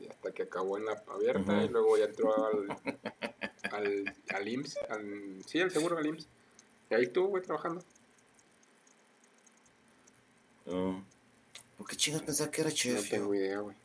[0.00, 2.66] Y hasta que acabó en la abierta y luego ya entró al,
[3.70, 4.76] al, al IMSS.
[4.88, 6.26] Al, sí, al seguro al IMSS.
[6.90, 7.84] Y ahí estuvo, güey, trabajando.
[10.66, 11.04] No.
[11.90, 13.02] ¿Por qué chingados pensaba que era No chef?
[13.02, 13.10] yo?
[13.10, 13.76] tengo idea, güey.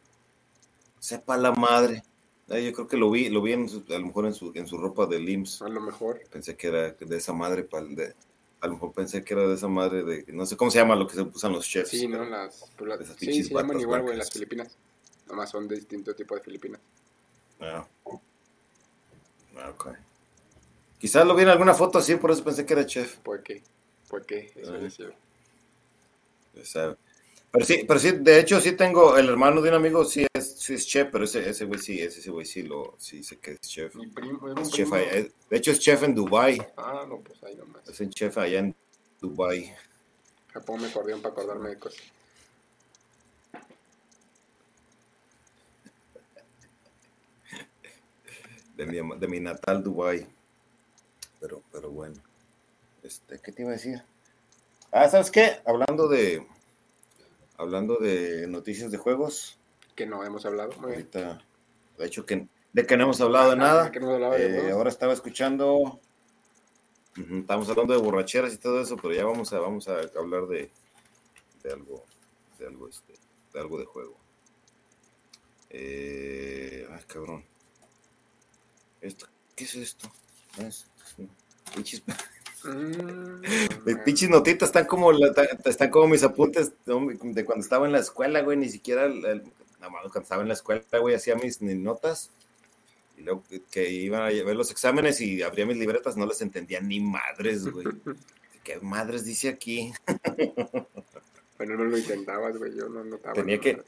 [1.00, 2.04] Sepa la madre.
[2.48, 4.52] Ay, yo creo que lo vi, lo vi en su- a lo mejor en su,
[4.54, 5.64] en su ropa de LIMS.
[5.64, 6.22] A lo mejor.
[6.30, 8.14] Pensé que era de esa madre, pal- de,
[8.62, 10.96] a lo mejor pensé que era de esa madre de, no sé cómo se llama
[10.96, 11.90] lo que se usan los chefs.
[11.90, 12.24] Sí, ¿no?
[12.26, 14.78] Las, pues, las- esas sí, se llaman igual, güey, las Filipinas.
[15.28, 16.80] Nomás son de distinto tipo de Filipinas.
[17.60, 17.88] Ah.
[19.58, 19.88] Ah, ok.
[21.00, 23.18] Quizás lo vi en alguna foto así, por eso pensé que era chef.
[23.18, 23.64] ¿Por qué?
[24.08, 24.52] ¿Por qué?
[24.56, 24.78] Eso Ah.
[24.78, 25.10] decía.
[27.56, 30.60] Pero sí, pero sí, de hecho sí tengo, el hermano de un amigo sí es,
[30.60, 33.38] sí es chef, pero ese, ese güey sí, ese, ese güey sí lo, sí sé
[33.38, 33.96] que es chef.
[33.96, 34.96] Mi primo, es chef primo.
[35.10, 37.88] ahí- de hecho es chef en Dubai, Ah, no, pues ahí nomás.
[37.88, 38.76] es un chef allá en
[39.22, 39.74] Dubai.
[40.52, 42.02] Japón me acordeón para acordarme de cosas.
[48.76, 50.28] de mi, de mi natal Dubai.
[51.40, 52.16] Pero, pero bueno.
[53.04, 54.02] Este, ¿qué te iba a decir?
[54.92, 55.62] Ah, ¿sabes qué?
[55.66, 56.46] Hablando de
[57.58, 59.58] hablando de noticias de juegos,
[59.96, 60.74] Que no hemos hablado.
[60.82, 61.42] Ahorita
[61.98, 63.92] de hecho que de que no hemos hablado de nada.
[63.92, 66.00] Que no hablado de Eh, ahora estaba escuchando
[67.16, 70.70] estamos hablando de borracheras y todo eso, pero ya vamos a vamos a hablar de,
[71.64, 72.04] de algo
[72.60, 73.14] de algo este
[73.54, 74.18] de algo de juego.
[75.70, 77.44] Eh, ay, cabrón.
[79.02, 80.12] Esto, ¿qué es esto?
[80.60, 80.88] Ah, es-
[81.18, 82.12] es- pinches, Mm,
[83.86, 85.34] mis pinches notitas están como la-
[85.66, 89.42] están como mis apuntes de cuando estaba en la escuela, güey, ni siquiera nada
[89.90, 92.32] más cuando estaba en la escuela, güey, hacía mis, notas
[93.18, 96.82] y luego que- iban a ver los exámenes y abría mis libretas, no les entendía
[96.82, 97.86] ni madres, güey.
[98.64, 99.94] ¿Qué madres dice aquí?
[101.58, 102.76] Bueno, no lo intentabas, güey.
[102.76, 103.34] Yo no notaba.
[103.36, 103.82] Tenía que-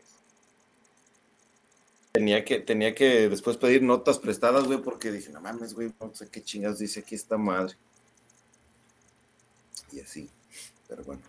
[2.11, 6.15] Tenía que, tenía que después pedir notas prestadas, güey, porque dije, no mames, güey, no
[6.15, 7.75] sé qué chingados dice aquí esta madre.
[9.91, 10.29] Y así,
[10.87, 11.21] pero bueno.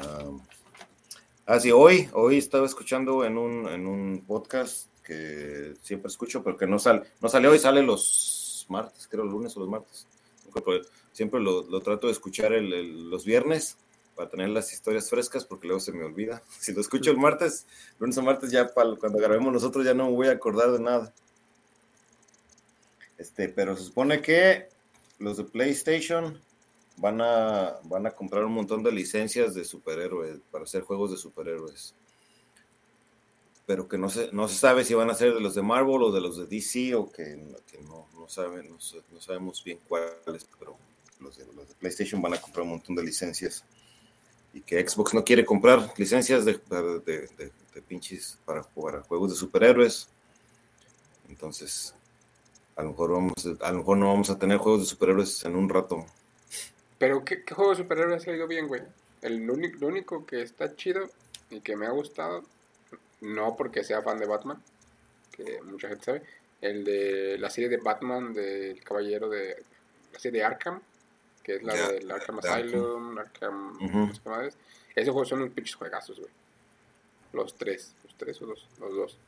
[0.00, 0.40] Am,
[1.46, 6.66] ah, hoy, hoy estaba escuchando en un, en un podcast que siempre escucho, pero que
[6.66, 10.06] no sale, no sale hoy, sale los martes, creo, los lunes o los martes.
[10.52, 13.76] Pero Siempre lo, lo trato de escuchar el- los viernes
[14.14, 16.42] para tener las historias frescas, porque luego se me olvida.
[16.60, 17.66] Si lo escucho el martes,
[17.98, 20.78] lunes o martes, ya para cuando grabemos nosotros ya no me voy a acordar de
[20.78, 21.12] nada.
[23.16, 24.68] Este, pero se supone que
[25.18, 26.40] los de PlayStation
[26.98, 31.16] van a, van a comprar un montón de licencias de superhéroes para hacer juegos de
[31.16, 31.94] superhéroes.
[33.66, 36.02] Pero que no se, no se sabe si van a ser de los de Marvel
[36.02, 37.36] o de los de DC o que,
[37.82, 40.76] no, no, saben, no, sa- no sabemos bien cuáles, pero
[41.20, 43.64] los de, los de PlayStation van a comprar un montón de licencias.
[44.54, 47.00] Y que Xbox no quiere comprar licencias de, de,
[47.36, 47.52] de-
[47.86, 50.08] pinches para jugar juegos de superhéroes.
[51.28, 51.94] Entonces,
[52.74, 55.54] a lo mejor vamos, a lo mejor no vamos a tener juegos de superhéroes en
[55.56, 56.04] un rato.
[56.98, 58.82] Pero, ¿qué, qué juego de superhéroes ha salido bien, güey?
[59.22, 61.08] El lo único, lo único que está chido
[61.50, 62.44] y que me ha gustado,
[63.20, 64.62] no porque sea fan de Batman,
[65.32, 66.22] que mucha gente sabe,
[66.60, 69.62] el de la serie de Batman del Caballero de.
[70.12, 70.80] La serie de Arkham,
[71.42, 72.66] que es la Ya, del Arkham de Arkham.
[72.68, 73.78] Asylum, Arkham.
[73.80, 74.56] No sé.
[74.96, 76.30] Esos juegos son unos pinches juegazos, güey.
[77.32, 79.18] Los tres, los tres o dos, los dos.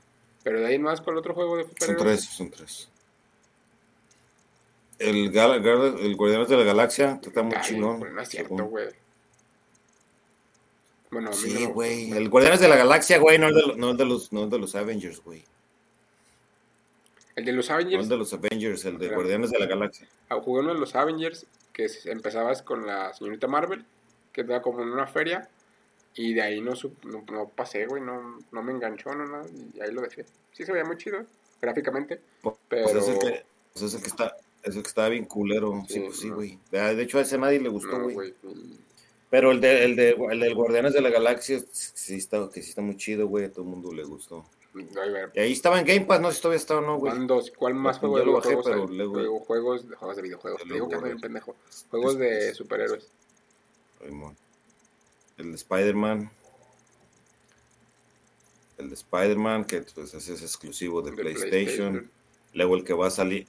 [0.43, 2.21] Pero de ahí más con el otro juego de Son superhéroes.
[2.21, 2.89] tres, son tres.
[5.01, 7.99] El, Gal- el Guardianes de la Galaxia está muy chingón.
[7.99, 8.89] güey, no es cierto, güey.
[11.11, 12.13] Bueno, a mí Sí, no- güey.
[12.13, 14.59] El Guardianes de la Galaxia, güey, no el de, no de los, no el de
[14.59, 15.43] los Avengers, güey.
[17.35, 19.09] El de los No Avengers, el de los Avengers, el de.
[19.09, 20.07] Guardianes de la Galaxia.
[20.29, 23.85] ah, jugué uno de los Avengers que es- empezabas con la señorita Marvel,
[24.33, 25.49] que estaba como en una feria,
[26.15, 26.73] y de ahí no,
[27.05, 30.27] no, no pasé, güey, no, no me enganchó, no nada, y ahí lo dejé.
[30.53, 31.25] Sí se veía muy chido,
[31.63, 32.99] gráficamente, Pues pero...
[32.99, 35.83] es el que, pues es el que está, es el que estaba bien culero.
[35.88, 36.59] Sí, Sí, pues sí, güey.
[36.70, 38.35] De de hecho, a ese nadie le gustó, güey.
[38.44, 38.79] y-
[39.31, 42.70] Pero el de, el de, el del Guardianes de la Galaxia sí está, que sí
[42.70, 43.44] está muy chido, güey.
[43.44, 44.44] A todo el mundo le gustó.
[45.35, 47.12] Y ahí estaba en Game Pass, no sé si todavía está o no, güey.
[47.57, 50.88] ¿cuál más Pues juego de videojuegos pero luego- juegos, de- juegos de videojuegos, te digo
[50.88, 51.20] que bien borré.
[51.20, 51.57] pendejo.
[51.90, 53.09] Juegos de Es- superhéroes.
[54.07, 54.37] Simón.
[55.38, 56.31] El de Spider-Man.
[58.79, 62.11] El de Spider-Man, que pues es exclusivo de PlayStation.
[62.55, 63.46] Luego el que va a salir.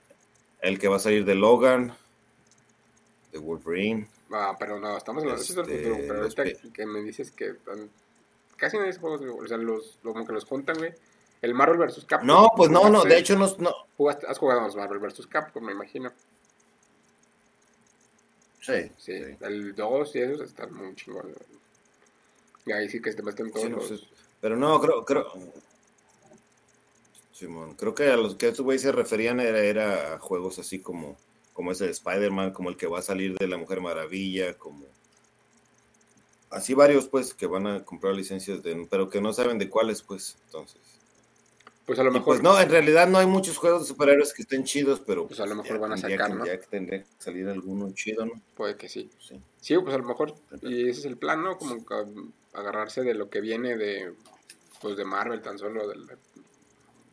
[0.62, 1.96] El que va a salir de Logan.
[3.32, 4.08] De Wolverine.
[4.32, 7.02] Ah, pero no, estamos hablando eso es del Este, futuro, pero los ahorita que me
[7.02, 7.90] dices que tan-
[8.58, 10.94] casi no hay juegos, o sea, los, como que los juntan, güey.
[11.42, 12.06] El Marvel vs.
[12.06, 12.28] Capcom.
[12.28, 13.04] No, pues no, no.
[13.04, 13.48] De hecho, no.
[13.58, 13.74] no.
[13.98, 15.26] jugaste- has jugado a los Marvel vs.
[15.28, 16.12] Capcom, me imagino.
[18.60, 19.36] Sí, Sí, sí.
[19.42, 21.36] el 2 y esos están muy chingones.
[22.66, 23.88] Y ahí sí que te meten todos Sí, no los...
[23.88, 23.96] sé.
[24.40, 25.32] Pero no, creo, creo.
[27.42, 30.80] Simón, creo que a los que estos güeyes se referían era, era a juegos así
[30.80, 31.18] como,
[31.54, 34.86] como ese de Spider-Man, como el que va a salir de la Mujer Maravilla, como
[36.52, 40.02] así varios pues que van a comprar licencias de, pero que no saben de cuáles
[40.04, 40.80] pues, entonces.
[41.86, 42.26] Pues a lo mejor...
[42.26, 45.40] pues no, en realidad no hay muchos juegos de superhéroes que estén chidos, pero Pues
[45.40, 46.46] a lo mejor ya van a sacar, que- ¿no?
[46.46, 48.34] Ya que tendría que salir alguno chido, ¿no?
[48.56, 49.10] Puede que sí.
[49.20, 49.42] Sí.
[49.60, 51.58] Sí, pues a lo mejor, y ese es el plan, ¿no?
[51.58, 51.84] Como
[52.54, 54.14] agarrarse de lo que viene de,
[54.80, 56.31] pues de Marvel, tan solo de la, de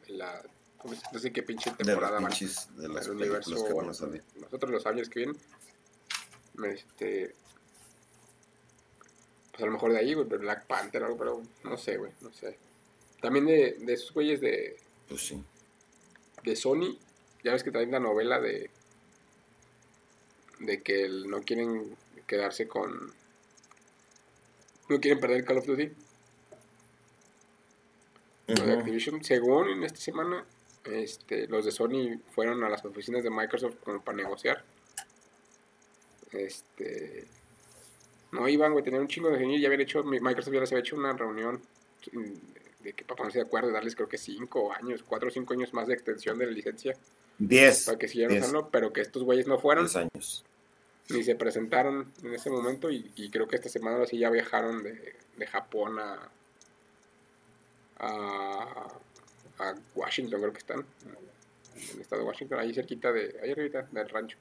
[0.09, 0.43] la
[0.79, 4.21] ¿cómo se- no sé qué pinche De temporada van pinches, de las el universo, que
[4.41, 5.37] nosotros los años que vienen,
[6.65, 7.35] este,
[9.51, 12.13] Pues a lo mejor de ahí, güey, Black Panther o algo, pero no sé, güey,
[12.21, 12.57] no sé.
[13.21, 14.77] También de, de esos güeyes de.
[15.09, 15.43] Pues sí.
[16.45, 16.97] De Sony,
[17.43, 18.71] ya ves que traen la novela de.
[20.61, 21.97] De que no quieren
[22.27, 23.13] quedarse con.
[24.89, 25.91] No quieren perder Call of Duty.
[28.55, 29.23] De Activision.
[29.23, 30.45] Según en esta semana,
[30.85, 34.65] este, los de Sony fueron a las oficinas de Microsoft como para negociar.
[36.33, 37.27] Este.
[38.33, 39.61] No iban, güey, tenían un chingo de venir.
[39.61, 41.61] Ya habían hecho, Microsoft ya les había hecho una reunión
[42.81, 45.73] de que para ponerse de acuerdo, darles creo que 5 años, 4 o 5 años
[45.73, 46.97] más de extensión de la licencia.
[47.39, 47.85] 10.
[47.87, 49.85] Para que siguieran usando, pero que estos güeyes no fueron.
[49.85, 50.45] 10 años.
[51.11, 55.17] Ni se presentaron en ese momento y, creo que esta semana así ya viajaron de,
[55.39, 56.31] de Japón a,
[57.99, 58.89] a,
[59.59, 60.85] a, Washington, creo que están.
[61.75, 64.37] En el estado de Washington, ahí cerquita de, ahí arriba del rancho.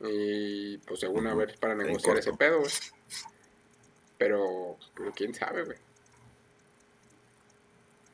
[0.00, 2.72] Y pues según a ver para negociar ese pedo, güey.
[4.18, 5.76] Pero, pero quién sabe, güey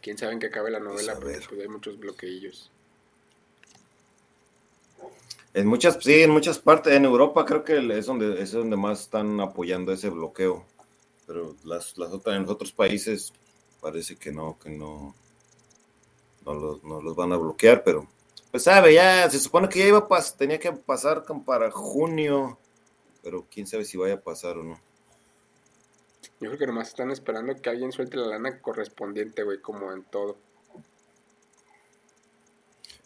[0.06, 2.70] quién sabe en qué acabe la novela, pues, pues hay muchos bloqueillos.
[5.52, 9.00] En muchas, sí, en muchas partes, en Europa creo que es donde, es donde más
[9.00, 10.64] están apoyando ese bloqueo.
[11.26, 13.32] Pero las, las otras, en los otros países
[13.86, 15.14] parece que no, que no,
[16.44, 18.08] no los, no los van a bloquear, pero
[18.50, 22.58] pues sabe, ya se supone que ya iba a tenía que pasar para junio,
[23.22, 24.80] pero quién sabe si vaya a pasar o no.
[26.40, 30.02] Yo creo que nomás están esperando que alguien suelte la lana correspondiente, güey, como en
[30.02, 30.36] todo.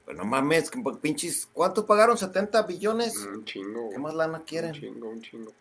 [0.06, 0.70] Bueno, mames,
[1.02, 2.16] pinches, ¿cuánto pagaron?
[2.16, 3.18] ¿70 billones?
[3.18, 3.90] Un chingo.
[3.90, 4.70] ¿Qué más lana quieren?
[4.70, 5.52] Un chingo, un chingo.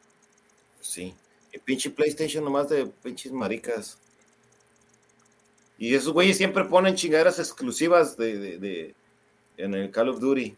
[0.79, 1.13] Sí.
[1.51, 3.99] El pinche PlayStation nomás de pinches maricas.
[5.79, 8.95] Y esos güeyes siempre ponen chingaderas exclusivas de, de, de,
[9.57, 10.55] en el Call of Duty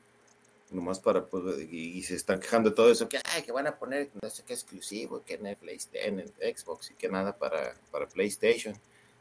[0.72, 3.76] nomás para, pues, y, se están quejando de todo eso, que, ay, que van a
[3.76, 7.38] poner no sé qué exclusivo, que en el PlayStation, en el Xbox y que nada
[7.38, 8.74] para, para PlayStation.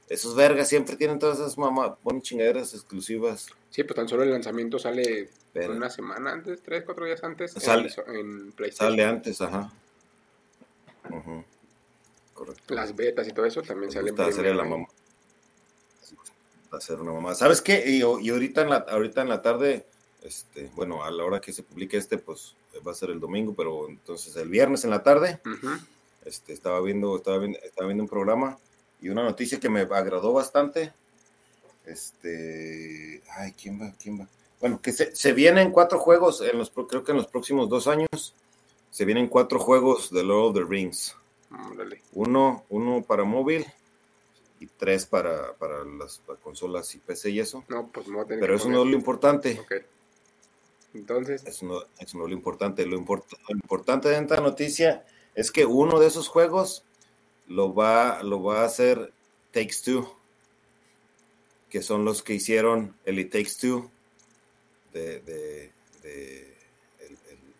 [0.09, 3.48] Esos vergas siempre tienen todas esas mamá, ponen chingaderas exclusivas.
[3.70, 5.28] Sí, pues tan solo el lanzamiento sale
[5.68, 8.92] una semana antes, tres, cuatro días antes sale, en, PlayStation.
[8.92, 9.72] Sale antes, ajá.
[12.32, 12.74] Correcto.
[12.74, 14.16] Las betas y todo eso también salen.
[14.32, 14.86] Sería la mamá.
[16.81, 17.35] Ser una mamá.
[17.35, 17.85] ¿Sabes qué?
[17.87, 19.87] Y, y ahorita en la, ahorita en la tarde
[20.22, 22.55] este, bueno, a la hora que se publique este, pues
[22.87, 25.41] va a ser el domingo, pero entonces el viernes en la tarde,
[26.24, 28.59] este, estaba viendo, estaba viendo, estaba viendo un programa
[29.01, 30.93] y una noticia que me agradó bastante.
[31.87, 33.93] Este, ay, ¿quién va?
[34.01, 34.28] ¿Quién va?
[34.61, 37.87] Bueno, que se, se vienen cuatro juegos, en los, creo que en los próximos dos
[37.87, 38.35] años,
[38.91, 41.16] se vienen cuatro juegos de Lord of the Rings.
[42.12, 43.66] Uno, uno para móvil
[44.61, 47.64] y tres para, para las consolas y PC y eso.
[47.68, 49.61] No, pues Pero eso no es lo importante.
[50.92, 51.44] Entonces.
[51.46, 52.84] Eso no, es lo importante.
[52.86, 55.04] Lo, importante de esta noticia
[55.34, 56.84] es que uno de esos juegos
[57.48, 59.12] lo va, lo va a hacer
[59.52, 60.14] Takes Two,
[61.70, 63.90] que son los que hicieron el It Takes Two
[64.92, 65.72] de, de,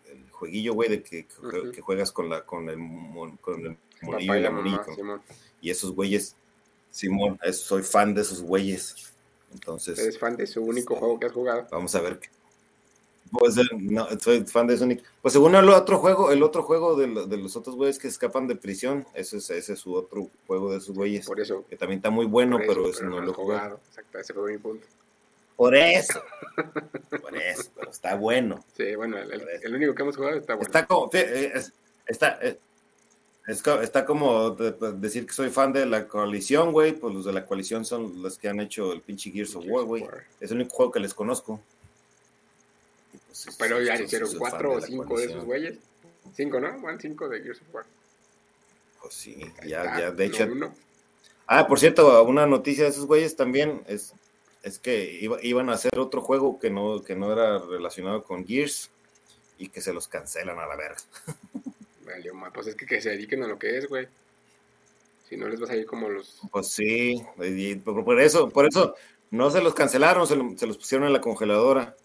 [0.07, 1.25] el, jueguillo, güey, de que,
[1.73, 2.77] que, juegas con la con el,
[3.39, 5.21] con el monillo y la
[5.61, 6.35] Y esos güeyes,
[6.91, 9.13] Simón, soy fan de esos güeyes.
[9.53, 9.97] Entonces.
[9.97, 11.67] ¿Eres fan de su único juego que has jugado?
[11.71, 12.19] Vamos a ver.
[13.31, 15.03] Pues no, soy fan de Sonic.
[15.21, 18.57] Pues según el otro juego, el otro juego de, los otros güeyes que escapan de
[18.57, 21.25] prisión, ese es, ese es su otro juego de esos güeyes.
[21.25, 21.65] Por eso.
[21.69, 23.79] Que también está muy bueno, pero, eso no lo he jugado.
[23.87, 24.85] Exacto, ese fue mi punto.
[25.55, 26.21] Por eso.
[27.21, 28.65] Por eso, pero está bueno.
[28.75, 30.65] Sí, bueno, el, único que hemos jugado está bueno.
[30.65, 31.53] Está como, eh,
[32.07, 32.39] está,
[33.51, 36.93] eh, está como decir que soy fan de la coalición, güey.
[36.93, 39.85] Pues los de la coalición son los que han hecho el pinche Gears of War,
[39.85, 40.05] güey.
[40.39, 41.59] Es el único juego que les conozco.
[43.57, 45.77] Pero ya hicieron cuatro o cinco de esos güeyes.
[46.35, 46.79] Cinco, ¿no?
[46.81, 47.85] Van cinco de Gears of War.
[49.01, 50.47] Pues sí, ya, ya, de hecho.
[51.47, 54.13] Ah, por cierto, una noticia de esos güeyes también es,
[54.63, 58.89] es que iban a hacer otro juego que no, que no era relacionado con Gears
[59.57, 61.01] y que se los cancelan a la verga.
[62.11, 64.07] Vale, pues es que, que se dediquen a lo que es, güey.
[65.27, 66.41] Si no les vas a ir como los.
[66.51, 67.21] Pues sí,
[67.83, 68.95] por, eso, por eso
[69.29, 71.95] no se los cancelaron, se, se los pusieron en la congeladora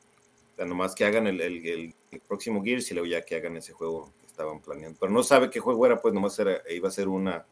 [0.65, 1.95] nomás que hagan el, el,
[2.27, 4.97] próximo Gears y luego ya que hagan ese juego que estaban planeando.
[4.99, 7.45] Pero no sabe qué juego era, pues nomás era, iba a ser una,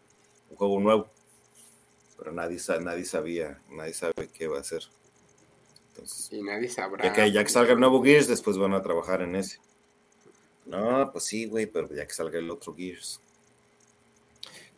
[0.51, 1.09] un juego nuevo.
[2.17, 4.83] Pero nadie, nadie sabía, nadie sabe qué va a ser.
[5.91, 7.05] Entonces, y nadie sabrá.
[7.05, 9.59] Ya que, ya que salga el nuevo Gears, después van a trabajar en ese.
[10.67, 13.21] No, pues sí, güey, pero ya que salga el otro Gears.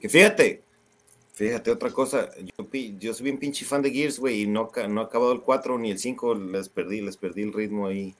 [0.01, 0.62] Que fíjate,
[1.37, 2.66] Fíjate, otra cosa, yo,
[2.99, 5.78] yo soy bien pinche fan de Gears, güey, y no, no he acabado el 4
[5.78, 8.14] ni el 5, les perdí, les perdí el ritmo ahí.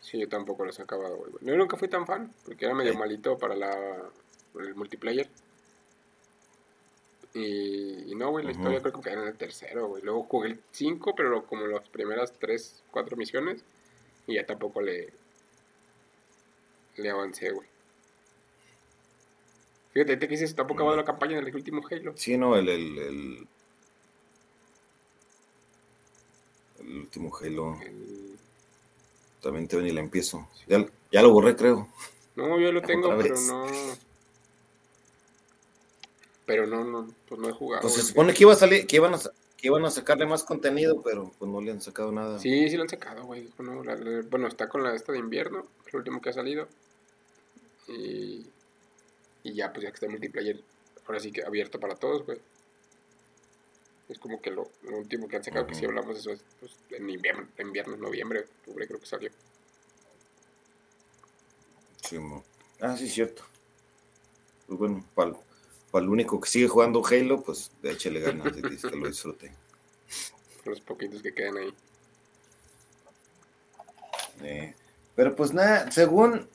[0.00, 1.30] Sí, yo tampoco los he acabado, güey.
[1.40, 4.10] Yo nunca fui tan fan, porque era medio malito para la,
[4.58, 5.28] el multiplayer.
[7.32, 10.02] Y, y no, güey, la historia creo que quedé en el tercero, güey.
[10.02, 13.62] Luego jugué el 5, pero como las primeras 3, 4 misiones.
[14.26, 15.12] Y ya tampoco le,
[17.02, 17.68] le avancé, güey.
[19.92, 22.12] Fíjate, que dices, tampoco acabado la campaña del último Halo.
[22.16, 23.48] Sí, no, el, el, el,
[26.80, 27.78] el último Halo.
[29.42, 30.48] También te ven y la empiezo.
[30.66, 31.88] Ya, ya, lo borré, creo.
[32.36, 33.66] No, yo lo tengo, pero no.
[36.46, 37.82] Pero no, no, pues no he jugado.
[37.82, 40.44] Pues se supone que iba a salir, que iban a, que iban a sacarle más
[40.44, 42.38] contenido, pero pues no le han sacado nada.
[42.38, 43.48] Sí, sí lo han sacado, güey.
[43.58, 46.68] Bueno, está con la esta de invierno, el último que ha salido.
[47.88, 48.46] Y,
[49.42, 50.60] y ya, pues ya que está el multiplayer,
[51.06, 52.38] ahora sí que abierto para todos, güey.
[54.08, 56.76] Es como que lo, último que han sacado, que si hablamos de eso, es pues,
[56.90, 59.30] en invierno, en invierno, noviembre, octubre creo que salió.
[62.02, 62.16] Sí,
[62.80, 63.42] ah, sí, cierto.
[64.66, 65.34] Pues bueno, para
[66.04, 69.52] el único que sigue jugando Halo, pues échale ganas y que lo disfrute.
[70.64, 71.74] Los poquitos que quedan ahí.
[74.42, 74.74] Eh,
[75.14, 76.48] pero pues nada, según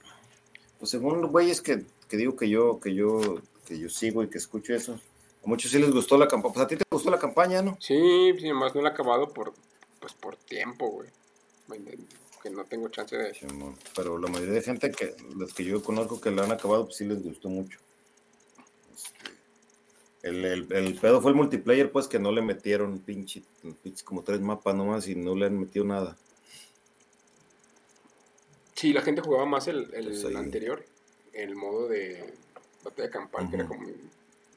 [0.83, 4.27] pues según los güeyes que, que, digo que yo, que yo, que yo sigo y
[4.27, 4.99] que escucho eso,
[5.41, 6.53] a muchos sí les gustó la campaña.
[6.53, 7.77] Pues a ti te gustó la campaña, ¿no?
[7.79, 9.53] Sí, sí, más no la he acabado por,
[10.01, 11.07] pues por tiempo, güey.
[12.41, 13.33] Que no tengo chance de...
[13.33, 13.45] Sí,
[13.95, 16.97] pero la mayoría de gente que, los que yo conozco que la han acabado, pues
[16.97, 17.79] sí les gustó mucho.
[18.93, 23.41] Este, el, el, el, pedo fue el multiplayer, pues que no le metieron pinche,
[23.81, 26.17] pinche como tres mapas nomás y no le han metido nada.
[28.83, 30.83] Sí, la gente jugaba más el, el pues anterior,
[31.31, 32.21] el modo de
[32.83, 33.87] batalla campal, que era como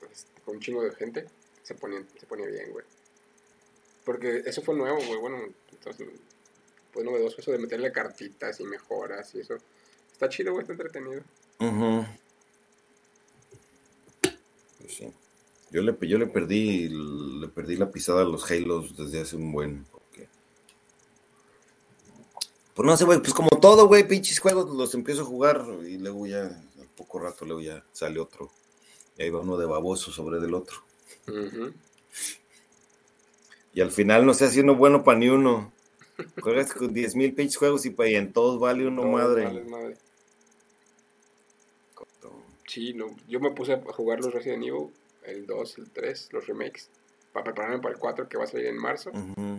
[0.00, 1.26] pues, con un chingo de gente.
[1.62, 2.84] Se ponía, se ponía bien, güey.
[4.04, 5.20] Porque eso fue nuevo, güey.
[5.20, 5.38] Bueno,
[5.70, 6.08] entonces,
[6.92, 9.58] fue novedoso eso de meterle cartitas y mejoras y eso.
[10.10, 11.22] Está chido, güey, está entretenido.
[14.80, 15.12] Pues sí.
[15.70, 19.52] Yo le, yo le perdí le perdí la pisada a los Halos desde hace un
[19.52, 19.86] buen
[22.76, 25.98] pues no sé, güey, pues como todo, güey, pinches juegos los empiezo a jugar y
[25.98, 28.52] luego ya, al poco rato, luego ya sale otro.
[29.18, 30.76] Y ahí va uno de baboso sobre del otro.
[33.74, 35.72] Y al final no sé si uno bueno para ni uno.
[36.40, 39.64] Juegas con 10 mil pinches juegos y, pa, en todos vale uno madre.
[39.64, 39.96] madre.
[42.68, 44.90] Sí, no, yo me puse a jugar los Resident Evil,
[45.24, 46.88] el 2, el 3, los remakes,
[47.32, 49.10] para prepararme para el 4 que va a salir en marzo.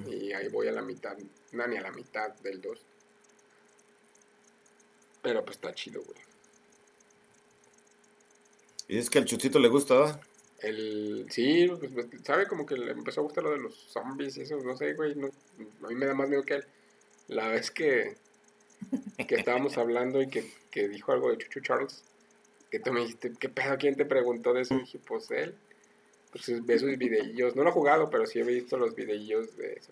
[0.09, 1.17] Y ahí voy a la mitad,
[1.51, 2.79] no, ni a la mitad del 2.
[5.27, 6.17] Pero pues está chido, güey.
[8.87, 10.21] Y es que al chutito le gusta, ¿verdad?
[10.59, 14.37] El, sí, pues, pues, sabe como que le empezó a gustar lo de los zombies
[14.37, 16.65] y eso, no sé, güey, a mí me da más miedo que él.
[17.27, 18.15] La vez que,
[19.27, 22.05] que estábamos hablando y que, que dijo algo de Chuchu Charles,
[22.71, 23.77] que tú me dijiste, ¿qué pedo?
[23.77, 24.75] ¿Quién te preguntó de eso?
[24.75, 25.55] Y dije, pues él.
[26.31, 29.73] Pues ve sus videillos, no lo he jugado, pero sí he visto los videillos de
[29.73, 29.91] eso.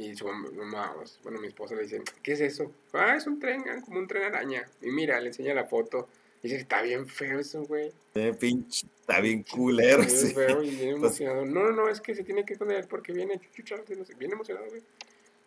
[0.00, 2.72] Y su mamá, bueno, mi esposa le dice, ¿qué es eso?
[2.94, 4.66] Ah, es un tren, ah, como un tren araña.
[4.80, 6.08] Y mira, le enseña la foto.
[6.42, 7.92] Y dice, está bien feo eso, güey.
[8.14, 10.00] Eh, pinche, está bien culero.
[10.00, 11.44] Está bien feo y bien pues emocionado.
[11.44, 14.32] No, no, no, es que se tiene que esconder porque viene chuchucha, no sé, bien
[14.32, 14.80] emocionado, güey.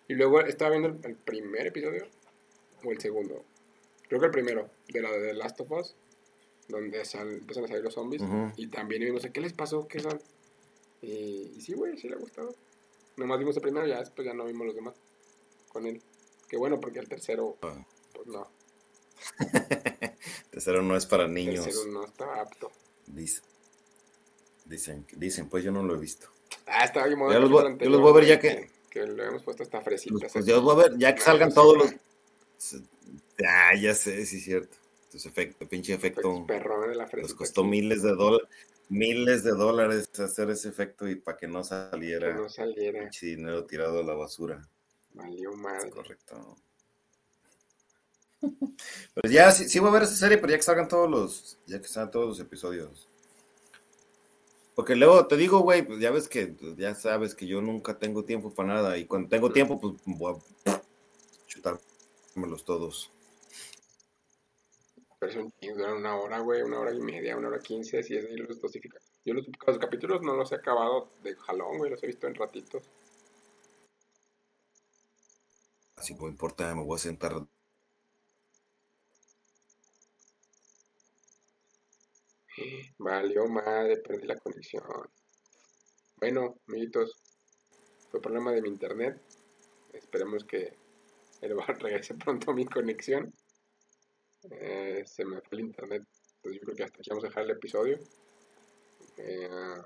[0.07, 2.05] Y luego estaba viendo el, primer episodio,
[2.83, 3.43] o el segundo.
[4.07, 5.95] Creo que el primero, de la de The Last of Us,
[6.67, 8.21] donde sal, empiezan a salir los zombies.
[8.55, 9.87] Y también, no sé, ¿qué les pasó?
[9.87, 10.21] ¿Qué son?
[11.01, 12.53] Y, y sí, güey, sí le ha gustado.
[13.17, 14.95] Nomás vimos el primero, ya después ya no vimos los demás
[15.69, 16.01] con él.
[16.47, 17.85] Qué bueno, porque el tercero, ah.
[18.13, 18.47] pues no.
[20.51, 21.65] tercero no es para niños.
[21.65, 22.71] El tercero no está apto.
[23.07, 23.43] Dicen,
[24.65, 26.27] dicen, dicen, pues yo no lo he visto.
[26.65, 27.19] Ah, está bien.
[27.19, 28.69] Yo los, voy, yo los voy a ver ya que...
[28.89, 30.31] Que, le hemos puesto hasta fresitas.
[30.31, 31.93] Pues, yo los voy a ver, ya que salgan todos los...
[33.43, 34.77] Ah, ya sé, sí es cierto.
[35.05, 36.45] Entonces, efecto, pinche efecto.
[36.45, 37.33] Perrón de la fresita.
[37.33, 38.47] Nos costó miles de dólares
[38.93, 42.27] miles de dólares hacer ese efecto y para que no saliera.
[42.27, 43.09] Que no saliera.
[43.21, 44.67] dinero tirado a la basura.
[45.13, 45.89] Valió mal.
[45.89, 46.55] correcto.
[49.13, 51.57] Pero ya sí, sí voy a ver esa serie, pero ya que salgan todos los,
[51.65, 53.07] ya que salgan todos los episodios.
[54.75, 58.25] Porque luego te digo, güey, pues ya ves que, ya sabes que yo nunca tengo
[58.25, 58.97] tiempo para nada.
[58.97, 60.35] Y cuando tengo tiempo, pues voy
[60.65, 60.81] a
[61.47, 63.12] chutármelos todos.
[65.23, 68.35] Pero duran una hora, güey, una hora y media, una hora quince, si es ahí
[68.35, 68.99] los dosifica.
[69.23, 72.35] Yo los, los, capítulos no los he acabado de jalón, güey, los he visto en
[72.35, 72.83] ratitos.
[75.95, 77.33] Así no importa, me voy a sentar.
[82.97, 84.83] Valió madre, perdí la conexión.
[86.17, 87.15] Bueno, amiguitos,
[88.11, 89.21] fue problema de mi internet.
[89.93, 90.77] Esperemos que
[91.39, 93.33] el bar regrese pronto a mi conexión.
[94.51, 96.03] Eh, se me fue el internet.
[96.35, 97.99] Entonces yo creo que hasta aquí vamos a dejar el episodio.
[99.17, 99.81] Eh,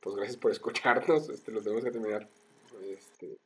[0.00, 1.28] pues gracias por escucharnos.
[1.28, 2.28] Este, lo tenemos que terminar.
[2.82, 3.38] Este,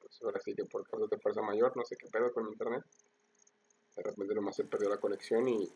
[0.00, 2.84] pues ahora sí que por cosas de fuerza mayor, no sé qué pedo con internet.
[3.96, 5.68] De repente nomás se perdió la conexión y,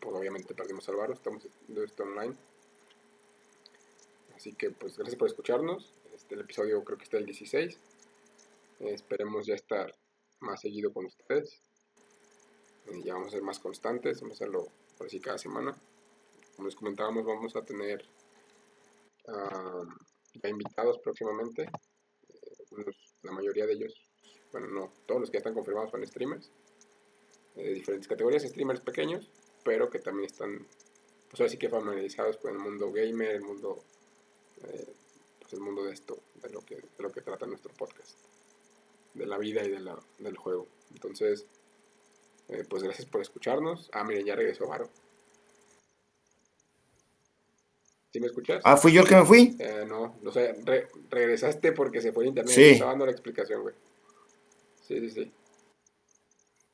[0.00, 1.10] pues obviamente perdimos al bar.
[1.10, 2.34] Estamos haciendo esto online.
[4.34, 5.92] Así que pues gracias por escucharnos.
[6.14, 7.78] Este, el episodio creo que está el 16.
[8.80, 9.94] esperemos ya estar
[10.40, 11.60] más seguido con ustedes.
[12.90, 14.66] Eh, ya vamos a ser más constantes, vamos a hacerlo
[14.96, 15.74] por así cada semana.
[16.56, 18.04] Como les comentábamos, vamos a tener
[20.42, 21.62] ya invitados próximamente.
[21.62, 23.94] Eh, la mayoría de ellos,
[24.52, 26.50] bueno, no, todos los que ya están confirmados son streamers
[27.56, 29.30] eh, de diferentes categorías, streamers pequeños,
[29.64, 30.66] pero que también están,
[31.28, 33.84] pues ahora sí que familiarizados con el mundo gamer, el mundo,
[35.40, 38.18] pues el mundo de esto, de lo que, de lo que trata nuestro podcast,
[39.14, 40.66] de la vida y de la, del juego.
[40.92, 41.46] Entonces,
[42.50, 43.90] eh, pues gracias por escucharnos.
[43.92, 44.90] Ah, miren, ya regresó Varo.
[48.12, 48.60] ¿Sí me escuchas?
[48.64, 49.56] Ah, ¿fui yo el que me fui?
[49.60, 50.56] Eh, no, no sé,
[51.10, 52.54] regresaste porque se fue el internet.
[52.54, 52.70] Sí.
[52.70, 53.74] Estaba dando la explicación, güey.
[54.82, 55.32] Sí, sí, sí.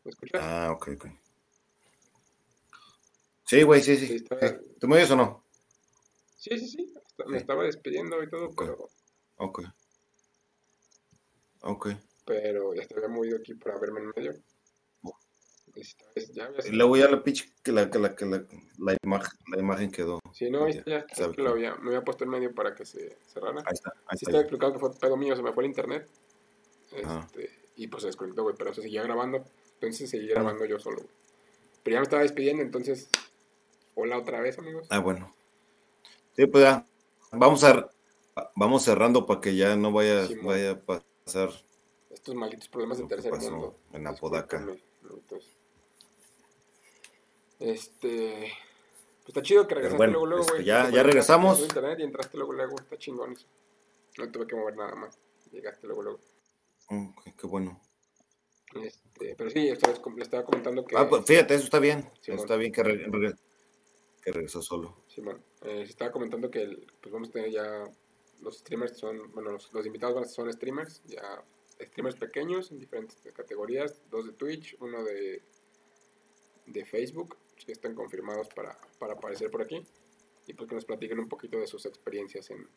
[0.04, 0.40] ¿Me escuchas?
[0.42, 1.06] Ah, ok, ok.
[3.44, 4.24] Sí, güey, sí, sí.
[4.80, 5.44] ¿Tú me oyes o no?
[6.36, 6.94] Sí, sí, sí.
[7.26, 8.88] Me estaba despidiendo y todo, pero...
[9.36, 9.62] Ok.
[11.60, 11.88] Ok.
[12.24, 14.34] Pero ya te había movido aquí para verme en medio.
[16.64, 18.44] Y luego ya la pitch que la, que la, que la,
[18.78, 20.20] la, imagen, la imagen quedó.
[20.32, 23.18] Sí, no, ya, ya, que lo había, me había puesto en medio para que se
[23.26, 23.62] cerrara.
[23.66, 24.40] Ahí está, ahí sí está.
[24.40, 26.08] explicado que fue pedo mío, se me fue el internet.
[26.92, 29.44] Este, y pues se desconectó, güey, pero se seguía grabando.
[29.74, 31.02] Entonces seguí grabando yo solo,
[31.82, 33.10] Pero ya me estaba despidiendo, entonces.
[33.94, 34.86] Hola otra vez, amigos.
[34.90, 35.34] Ah, bueno.
[36.34, 36.86] Sí, pues ya.
[37.32, 37.90] Vamos a
[38.54, 41.50] vamos cerrando para que ya no vaya, vaya a pasar.
[42.10, 43.76] Estos malditos problemas del tercer mundo.
[43.92, 44.66] En Apodaca.
[47.58, 48.52] Este.
[49.26, 50.64] Pues está chido que regresaste luego, luego, este, güey.
[50.64, 51.60] ya, ya regresamos.
[51.60, 52.76] internet y entraste luego, luego.
[52.78, 53.46] Está chingón eso.
[54.18, 55.18] No tuve que mover nada más.
[55.50, 56.20] Llegaste luego, luego.
[57.38, 57.80] qué bueno.
[58.74, 59.80] Este, pero sí, vez
[60.16, 60.96] le estaba comentando que.
[60.96, 62.10] Ah, pues fíjate, eso está bien.
[62.24, 62.82] está bien que,
[64.22, 65.02] que regresó solo.
[65.08, 65.40] Sí, bueno.
[65.62, 67.84] Eh, se estaba comentando que pues vamos a tener ya.
[68.42, 69.32] Los streamers son.
[69.32, 71.02] Bueno, los, los invitados son streamers.
[71.06, 71.42] Ya
[71.80, 74.02] streamers pequeños en diferentes categorías.
[74.10, 75.42] Dos de Twitch, uno de,
[76.66, 78.78] de Facebook que están confirmados para,
[79.12, 79.84] aparecer por aquí
[80.46, 82.68] y pues que nos platiquen un poquito de sus experiencias en,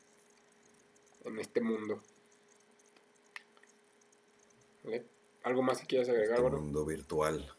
[1.25, 2.01] en este mundo.
[5.43, 7.55] ¿Algo más que quieras agregar, este mundo virtual.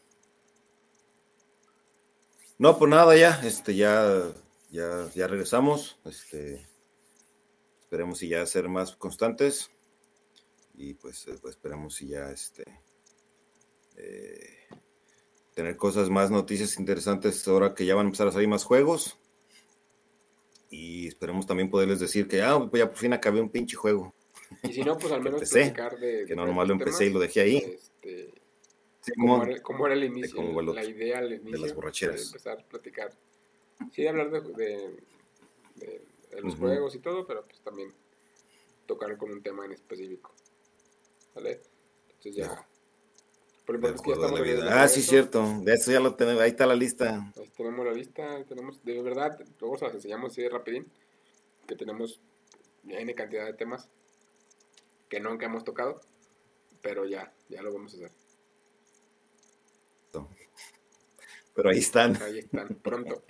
[2.57, 4.33] No, pues nada, ya, este, ya,
[4.69, 5.99] ya, ya regresamos.
[6.05, 6.67] Este,
[7.79, 9.71] esperemos y ya ser más constantes.
[10.75, 12.63] Y pues, eh, pues esperemos y ya este
[13.97, 14.67] eh,
[15.53, 19.17] tener cosas más, noticias interesantes ahora que ya van a empezar a salir más juegos.
[20.69, 24.13] Y esperemos también poderles decir que ah, pues ya por fin acabé un pinche juego.
[24.63, 27.19] Y si no, pues al menos platicar de, Que no, nomás lo empecé y lo
[27.19, 27.57] dejé ahí.
[27.57, 28.33] Este,
[29.61, 30.61] ¿cómo, era, el inicio?
[30.61, 31.51] la idea al inicio.
[31.51, 32.27] De las borracheras.
[32.27, 33.13] empezar a platicar.
[33.91, 34.41] Sí, hablar de,
[35.75, 37.91] de, los juegos y todo, pero pues también
[38.85, 40.33] tocar con un tema en específico.
[41.35, 41.61] ¿Vale?
[42.09, 42.67] Entonces ya
[44.69, 45.43] ah, sí, cierto.
[45.63, 46.41] De eso ya lo tenemos.
[46.41, 47.31] Ahí está la lista.
[47.37, 48.43] Ahí tenemos la lista.
[48.45, 50.91] Tenemos, de verdad, luego se las enseñamos así de rapidín.
[51.67, 52.19] Que tenemos
[52.87, 53.87] N cantidad de temas
[55.07, 56.01] que nunca hemos tocado.
[56.81, 58.11] Pero ya, ya lo vamos a hacer.
[61.53, 62.21] Pero ahí están.
[62.21, 63.23] Ahí están, pronto.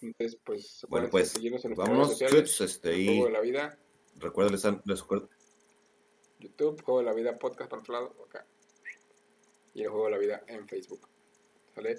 [0.00, 1.34] Entonces, pues, bueno, pues,
[1.76, 3.22] vámonos, este, y...
[3.22, 3.78] de la vida.
[4.16, 5.04] Recuerda, les, les,
[6.38, 8.46] YouTube, Juego de la Vida Podcast para otro lado, acá.
[9.72, 11.08] Y el Juego de la Vida en Facebook.
[11.74, 11.96] ¿Sale?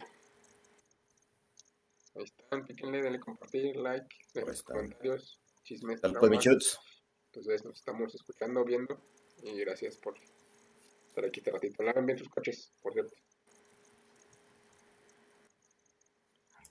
[2.15, 5.99] Ahí están, píquenle, denle compartir, like, denle comentarios, chismes.
[6.03, 9.01] Entonces nos estamos escuchando, viendo.
[9.43, 10.15] Y gracias por
[11.07, 11.83] estar aquí este ratito.
[11.83, 13.13] Laven bien sus coches, por cierto.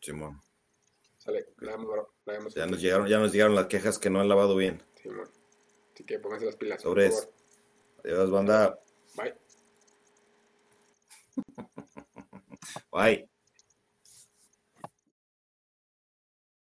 [0.01, 0.41] Simón.
[1.19, 1.79] Sale, la
[2.55, 4.83] ya, nos llegaron, ya nos llegaron las quejas que no han lavado bien.
[5.05, 5.29] Simón.
[5.93, 6.81] Así que pónganse las pilas.
[6.81, 7.31] Sobre eso.
[8.03, 8.81] Adiós, banda.
[9.17, 9.35] Bye.
[12.91, 13.29] Bye.